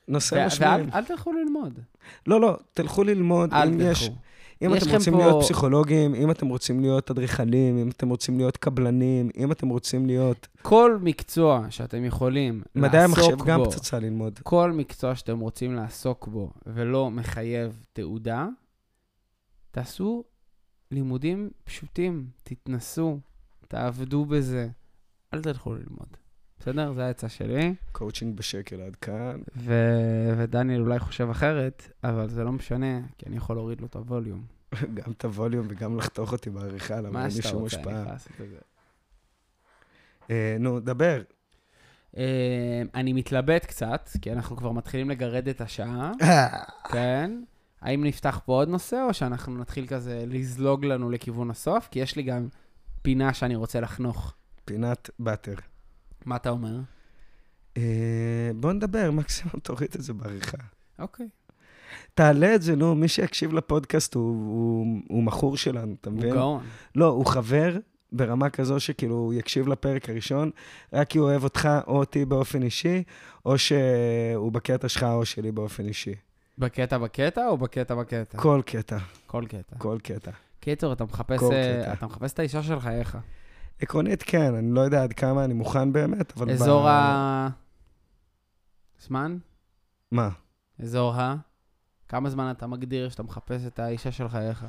[0.07, 0.69] נושא משמים.
[0.69, 1.79] ואל אל תלכו ללמוד.
[2.27, 3.53] לא, לא, תלכו ללמוד.
[3.53, 4.15] אל אם יש, תלכו.
[4.61, 8.57] אם אתם רוצים פה- להיות פסיכולוגים, אם אתם רוצים להיות אדריכלים, אם אתם רוצים להיות
[8.57, 10.47] קבלנים, אם אתם רוצים להיות...
[10.61, 14.39] כל מקצוע שאתם יכולים מדעי לעסוק המחשב גם בו, פצצה ללמוד.
[14.43, 18.47] כל מקצוע שאתם רוצים לעסוק בו ולא מחייב תעודה,
[19.71, 20.23] תעשו
[20.91, 23.19] לימודים פשוטים, תתנסו,
[23.67, 24.69] תעבדו בזה,
[25.33, 26.17] אל תלכו ללמוד.
[26.61, 26.93] בסדר?
[26.93, 27.73] זו העצה שלי.
[27.91, 29.41] קואוצ'ינג בשקל עד כאן.
[29.55, 33.95] ו- ודניאל אולי חושב אחרת, אבל זה לא משנה, כי אני יכול להוריד לו את
[33.95, 34.45] הווליום.
[34.93, 37.83] גם את הווליום וגם לחתוך אותי בעריכה, למה מה אין לי שאתה שום רוצה, אני
[37.85, 38.01] השפעה.
[38.01, 38.57] יכול לעשות את זה.
[40.29, 41.21] אה, נו, דבר.
[42.17, 46.11] אה, אני מתלבט קצת, כי אנחנו כבר מתחילים לגרד את השעה,
[46.91, 47.43] כן?
[47.81, 51.87] האם נפתח פה עוד נושא, או שאנחנו נתחיל כזה לזלוג לנו לכיוון הסוף?
[51.91, 52.47] כי יש לי גם
[53.01, 54.33] פינה שאני רוצה לחנוך.
[54.65, 55.55] פינת באטר.
[56.25, 56.79] מה אתה אומר?
[57.77, 60.57] אה, בוא נדבר, מקסימום תוריד את זה בעריכה.
[60.99, 61.29] אוקיי.
[62.13, 66.33] תעלה את זה, נו, מי שיקשיב לפודקאסט הוא, הוא, הוא מכור שלנו, אתה הוא מבין?
[66.33, 66.63] גאון.
[66.95, 67.77] לא, הוא חבר
[68.11, 70.51] ברמה כזו שכאילו הוא יקשיב לפרק הראשון,
[70.93, 73.03] רק כי הוא אוהב אותך או אותי באופן אישי,
[73.45, 76.15] או שהוא בקטע שלך או שלי באופן אישי.
[76.57, 78.37] בקטע בקטע או בקטע בקטע?
[78.37, 78.97] כל קטע,
[79.27, 79.75] כל קטע.
[79.77, 80.31] כל קטע.
[80.59, 81.93] קיצור, אתה מחפש, אה.
[81.93, 83.17] אתה מחפש את האישה של חייך.
[83.81, 86.51] עקרונית כן, אני לא יודע עד כמה אני מוכן באמת, אבל...
[86.51, 86.87] אזור ב...
[86.87, 87.49] ה...
[88.99, 89.37] זמן?
[90.11, 90.29] מה?
[90.81, 91.35] אזור ה...
[92.07, 94.65] כמה זמן אתה מגדיר שאתה מחפש את האישה של חייך?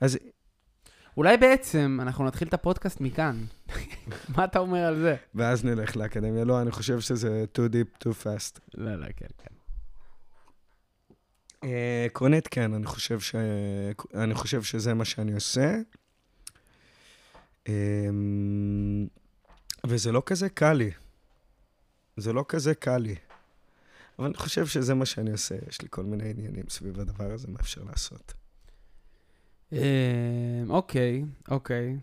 [0.00, 0.18] אז
[1.16, 3.44] אולי בעצם אנחנו נתחיל את הפודקאסט מכאן.
[4.36, 5.16] מה אתה אומר על זה?
[5.34, 6.44] ואז נלך לאקדמיה.
[6.44, 8.60] לא, אני חושב שזה too deep, too fast.
[8.74, 9.54] לא, לא, כן, כן.
[11.64, 13.34] אה, עקרונית כן, אני חושב, ש...
[14.14, 15.76] אני חושב שזה מה שאני עושה.
[17.68, 19.06] אמ,
[19.86, 20.90] וזה לא כזה קל לי.
[22.16, 23.14] זה לא כזה קל לי.
[24.18, 25.54] אבל אני חושב שזה מה שאני עושה.
[25.68, 28.34] יש לי כל מיני עניינים סביב הדבר הזה, מה אפשר לעשות.
[29.72, 31.96] אה, אוקיי, אוקיי.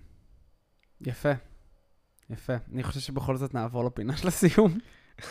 [1.01, 1.31] יפה.
[2.29, 2.53] יפה.
[2.73, 4.77] אני חושב שבכל זאת נעבור לפינה של הסיום.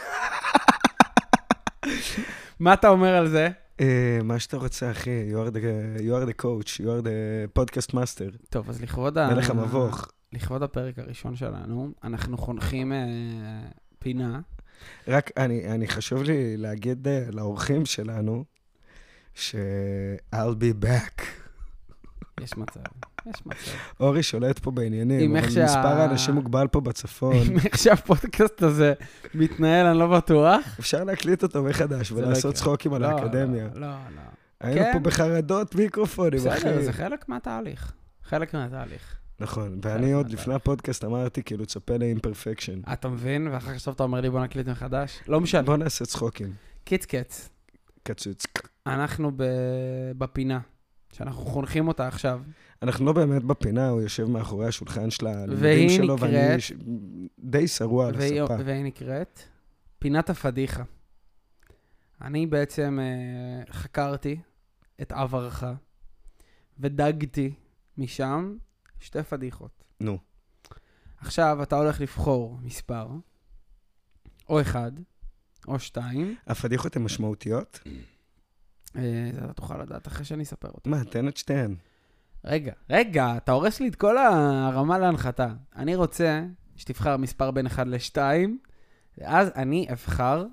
[2.60, 3.48] מה אתה אומר על זה?
[3.80, 8.46] אה, מה שאתה רוצה, אחי, you are the coach, you are the podcast master.
[8.50, 9.34] טוב, אז לכבוד ה...
[9.34, 10.08] מלך המבוך.
[10.32, 12.98] לכבוד הפרק הראשון שלנו, אנחנו חונכים אה,
[13.98, 14.40] פינה.
[15.08, 18.44] רק, אני, אני חשוב לי להגיד אה, לאורחים שלנו,
[19.34, 19.54] ש-
[20.34, 21.22] I'll be back.
[22.40, 22.80] יש מצב,
[23.26, 23.70] יש מצב.
[24.00, 27.36] אורי שולט פה בעניינים, עם אבל שה- מספר האנשים מוגבל פה בצפון.
[27.36, 28.92] אם איך שהפודקאסט הזה
[29.34, 30.60] מתנהל, אני לא בטוח.
[30.80, 32.52] אפשר להקליט אותו מחדש לא ולעשות יקרה.
[32.52, 33.68] צחוקים על לא, האקדמיה.
[33.74, 34.20] לא, לא, לא.
[34.60, 34.92] היינו כן.
[34.92, 36.56] פה בחרדות מיקרופונים, אחי.
[36.58, 37.92] בסדר, זה חלק מהתהליך.
[38.24, 39.16] חלק מהתהליך.
[39.40, 40.40] נכון, חלק ואני עוד מהתהליך.
[40.40, 42.80] לפני הפודקאסט אמרתי, כאילו, צפה לאימפרפקשן.
[42.92, 43.48] אתה מבין?
[43.48, 45.20] ואחר כך בסוף אתה אומר לי, בוא נקליט מחדש.
[45.28, 45.62] לא משנה.
[45.62, 46.52] בוא נעשה צחוקים.
[46.84, 47.48] קיץ קץ.
[48.02, 48.46] קצוץ.
[48.86, 49.30] אנחנו
[50.18, 50.60] בפינה,
[51.12, 52.40] שאנחנו חונכים אותה עכשיו.
[52.82, 56.72] אנחנו לא באמת בפינה, הוא יושב מאחורי השולחן של הלימודים שלו, ואני ש-
[57.38, 58.56] די שרוע על הספה.
[58.64, 59.40] והיא נקראת
[59.98, 60.82] פינת הפדיחה.
[62.22, 64.40] אני בעצם אה, חקרתי
[65.02, 65.64] את עברך,
[66.78, 67.52] ודגתי
[67.98, 68.54] משם
[69.00, 69.84] שתי פדיחות.
[70.00, 70.18] נו.
[71.18, 73.08] עכשיו אתה הולך לבחור מספר,
[74.48, 74.92] או אחד,
[75.68, 76.36] או שתיים.
[76.46, 77.80] הפדיחות הן משמעותיות?
[78.96, 80.90] אה, זה אתה תוכל לדעת אחרי שאני אספר אותה.
[80.90, 81.76] מה, תן את שתיהן.
[82.44, 85.48] רגע, רגע, אתה הורס לי את כל הרמה להנחתה.
[85.76, 86.44] אני רוצה
[86.76, 88.16] שתבחר מספר בין 1 ל-2,
[89.18, 90.46] ואז אני אבחר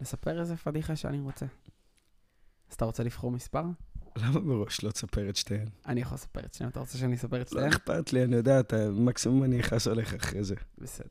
[0.00, 1.46] לספר איזה פדיחה שאני רוצה.
[2.70, 3.62] אז אתה רוצה לבחור מספר?
[4.16, 5.68] למה מראש לא תספר את שתיהן?
[5.86, 7.72] אני יכול לספר את שניהם, אתה רוצה שאני אספר את לא שניהם?
[7.72, 10.54] אכפת לי, אני יודע, אתה- מקסימום אני אכעס עליך אחרי זה.
[10.78, 11.08] בסדר.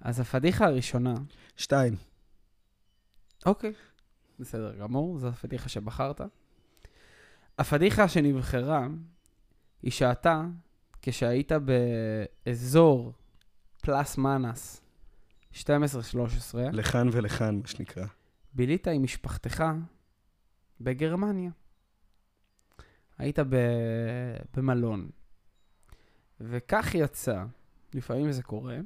[0.00, 1.14] אז הפדיחה הראשונה,
[1.56, 1.96] שתיים.
[3.46, 3.72] אוקיי,
[4.40, 6.20] בסדר גמור, זו הפדיחה שבחרת.
[7.58, 8.86] הפדיחה שנבחרה
[9.82, 10.42] היא שאתה,
[11.02, 11.52] כשהיית
[12.46, 13.12] באזור
[13.82, 14.80] פלס מנס
[15.52, 15.56] 12-13,
[16.72, 18.06] לכאן ולכאן, מה שנקרא.
[18.52, 19.64] בילית עם משפחתך
[20.80, 21.50] בגרמניה.
[23.18, 23.56] היית ב...
[24.56, 25.08] במלון.
[26.40, 27.44] וכך יצא,
[27.94, 28.76] לפעמים זה קורה,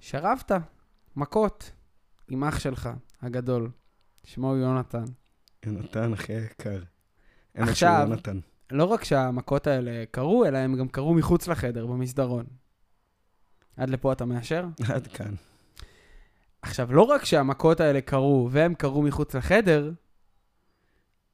[0.00, 0.52] שרבת
[1.16, 1.72] מכות
[2.28, 2.88] עם אח שלך
[3.22, 3.70] הגדול,
[4.24, 5.04] שמו הוא יונתן.
[5.66, 6.82] יונתן, אחי היקר.
[7.54, 8.38] עכשיו- יונתן.
[8.70, 12.46] לא רק שהמכות האלה קרו, אלא הם גם קרו מחוץ לחדר, במסדרון.
[13.76, 14.66] עד לפה אתה מאשר?
[14.94, 15.34] עד כאן.
[16.62, 19.92] עכשיו, לא רק שהמכות האלה קרו, והם קרו מחוץ לחדר,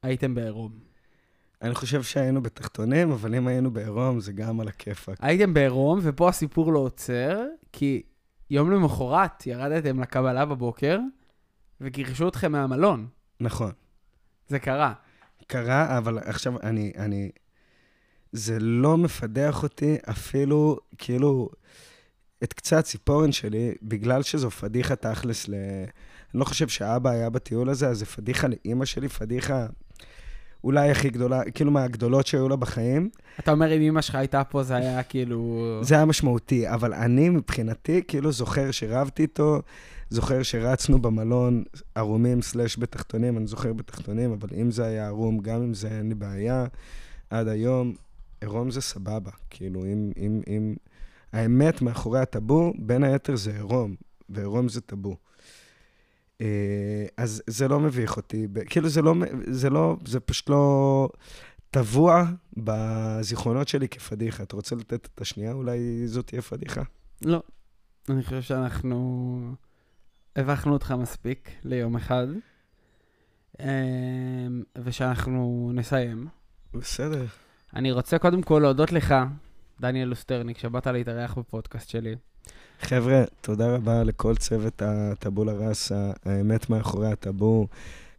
[0.03, 0.92] הייתם בעירום.
[1.63, 5.17] אני חושב שהיינו בתחתונים, אבל אם היינו בעירום, זה גם על הכיפאק.
[5.21, 8.03] הייתם בעירום, ופה הסיפור לא עוצר, כי
[8.51, 10.99] יום למחרת ירדתם לקבלה בבוקר,
[11.81, 13.07] וגירשו אתכם מהמלון.
[13.41, 13.73] נכון.
[14.49, 14.93] זה קרה.
[15.47, 17.31] קרה, אבל עכשיו אני, אני...
[18.33, 21.49] זה לא מפדח אותי אפילו, כאילו,
[22.43, 25.55] את קצה הציפורן שלי, בגלל שזו פדיחה תכלס ל...
[25.55, 29.67] אני לא חושב שאבא היה בטיול הזה, אז זה פדיחה לאימא שלי, פדיחה
[30.65, 33.09] אולי הכי גדולה, כאילו מהגדולות שהיו לה בחיים.
[33.39, 35.81] אתה אומר, אם אמא שלך הייתה פה, זה היה כאילו...
[35.83, 39.63] זה היה משמעותי, אבל אני מבחינתי, כאילו זוכר שרבתי איתו,
[40.11, 45.63] זוכר שרצנו במלון ערומים סלאש בתחתונים, אני זוכר בתחתונים, אבל אם זה היה ערום, גם
[45.63, 46.67] אם זה אין לי בעיה,
[47.31, 47.95] עד היום,
[48.41, 49.31] עירום זה סבבה.
[49.51, 50.75] כאילו, אם, אם, אם...
[51.33, 53.95] האמת מאחורי הטאבו, בין היתר זה עירום,
[54.29, 55.17] ועירום זה טאבו.
[56.43, 59.15] אה, אז זה לא מביך אותי, כאילו זה לא,
[59.47, 61.09] זה לא, זה פשוט לא
[61.71, 62.25] טבוע
[62.57, 64.43] בזיכרונות שלי כפדיחה.
[64.43, 65.53] אתה רוצה לתת את השנייה?
[65.53, 66.83] אולי זאת תהיה פדיחה?
[67.23, 67.43] לא.
[68.09, 69.55] אני חושב שאנחנו
[70.37, 72.27] הבכנו אותך מספיק ליום אחד,
[73.61, 73.67] אמ,
[74.85, 76.27] ושאנחנו נסיים.
[76.75, 77.27] בסדר.
[77.77, 79.15] אני רוצה קודם כל להודות לך,
[79.81, 82.17] דניאל לוסטרניק, שבאת להתארח בפודקאסט שלי.
[82.83, 87.67] חבר'ה, תודה רבה לכל צוות הטבולה ראסה, האמת מאחורי הטאבו.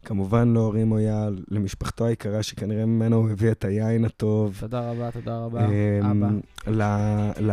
[0.04, 4.56] כמובן להורים אויל, למשפחתו היקרה, שכנראה ממנו הוא הביא את היין הטוב.
[4.60, 6.22] תודה רבה, תודה רבה, אמ,
[6.66, 7.44] אבא.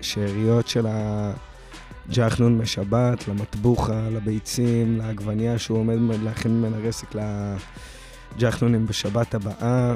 [0.00, 7.06] לשאריות של הג'חנון משבת, למטבוחה, לביצים, לעגבנייה שהוא עומד להכין ממנה רסק
[8.36, 9.94] לג'חנונים בשבת הבאה,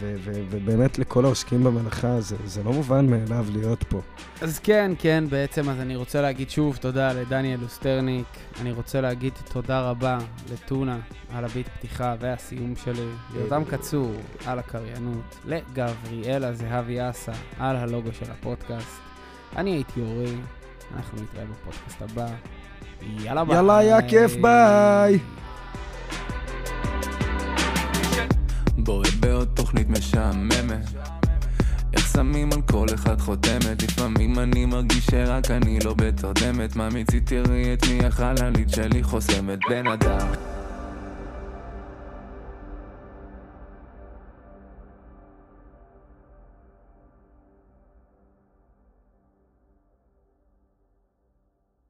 [0.00, 4.00] ו- ו- ובאמת לכל העוסקים במלאכה, זה, זה לא מובן מאליו להיות פה.
[4.40, 8.26] אז כן, כן, בעצם, אז אני רוצה להגיד שוב תודה לדניאל לוסטרניק.
[8.60, 10.18] אני רוצה להגיד תודה רבה
[10.52, 10.98] לטונה
[11.34, 14.12] על הביט פתיחה והסיום שלי, ליותם קצור
[14.46, 19.00] על הקריינות, לגבריאלה זהבי אסה על הלוגו של הפודקאסט.
[19.56, 20.36] אני הייתי אורי,
[20.96, 22.26] אנחנו נתראה בפודקאסט הבא.
[23.24, 23.56] יאללה ביי.
[23.56, 25.18] יאללה, היה כיף, ביי.
[29.20, 30.88] בעוד תוכנית משעממת.
[31.92, 33.82] איך שמים על כל אחד חותמת?
[33.82, 36.76] לפעמים אני מרגיש שרק אני לא בתרדמת.
[36.76, 37.40] מה מציתי
[37.74, 39.58] את מי החללית שלי חוסמת.
[39.70, 40.28] בן אדם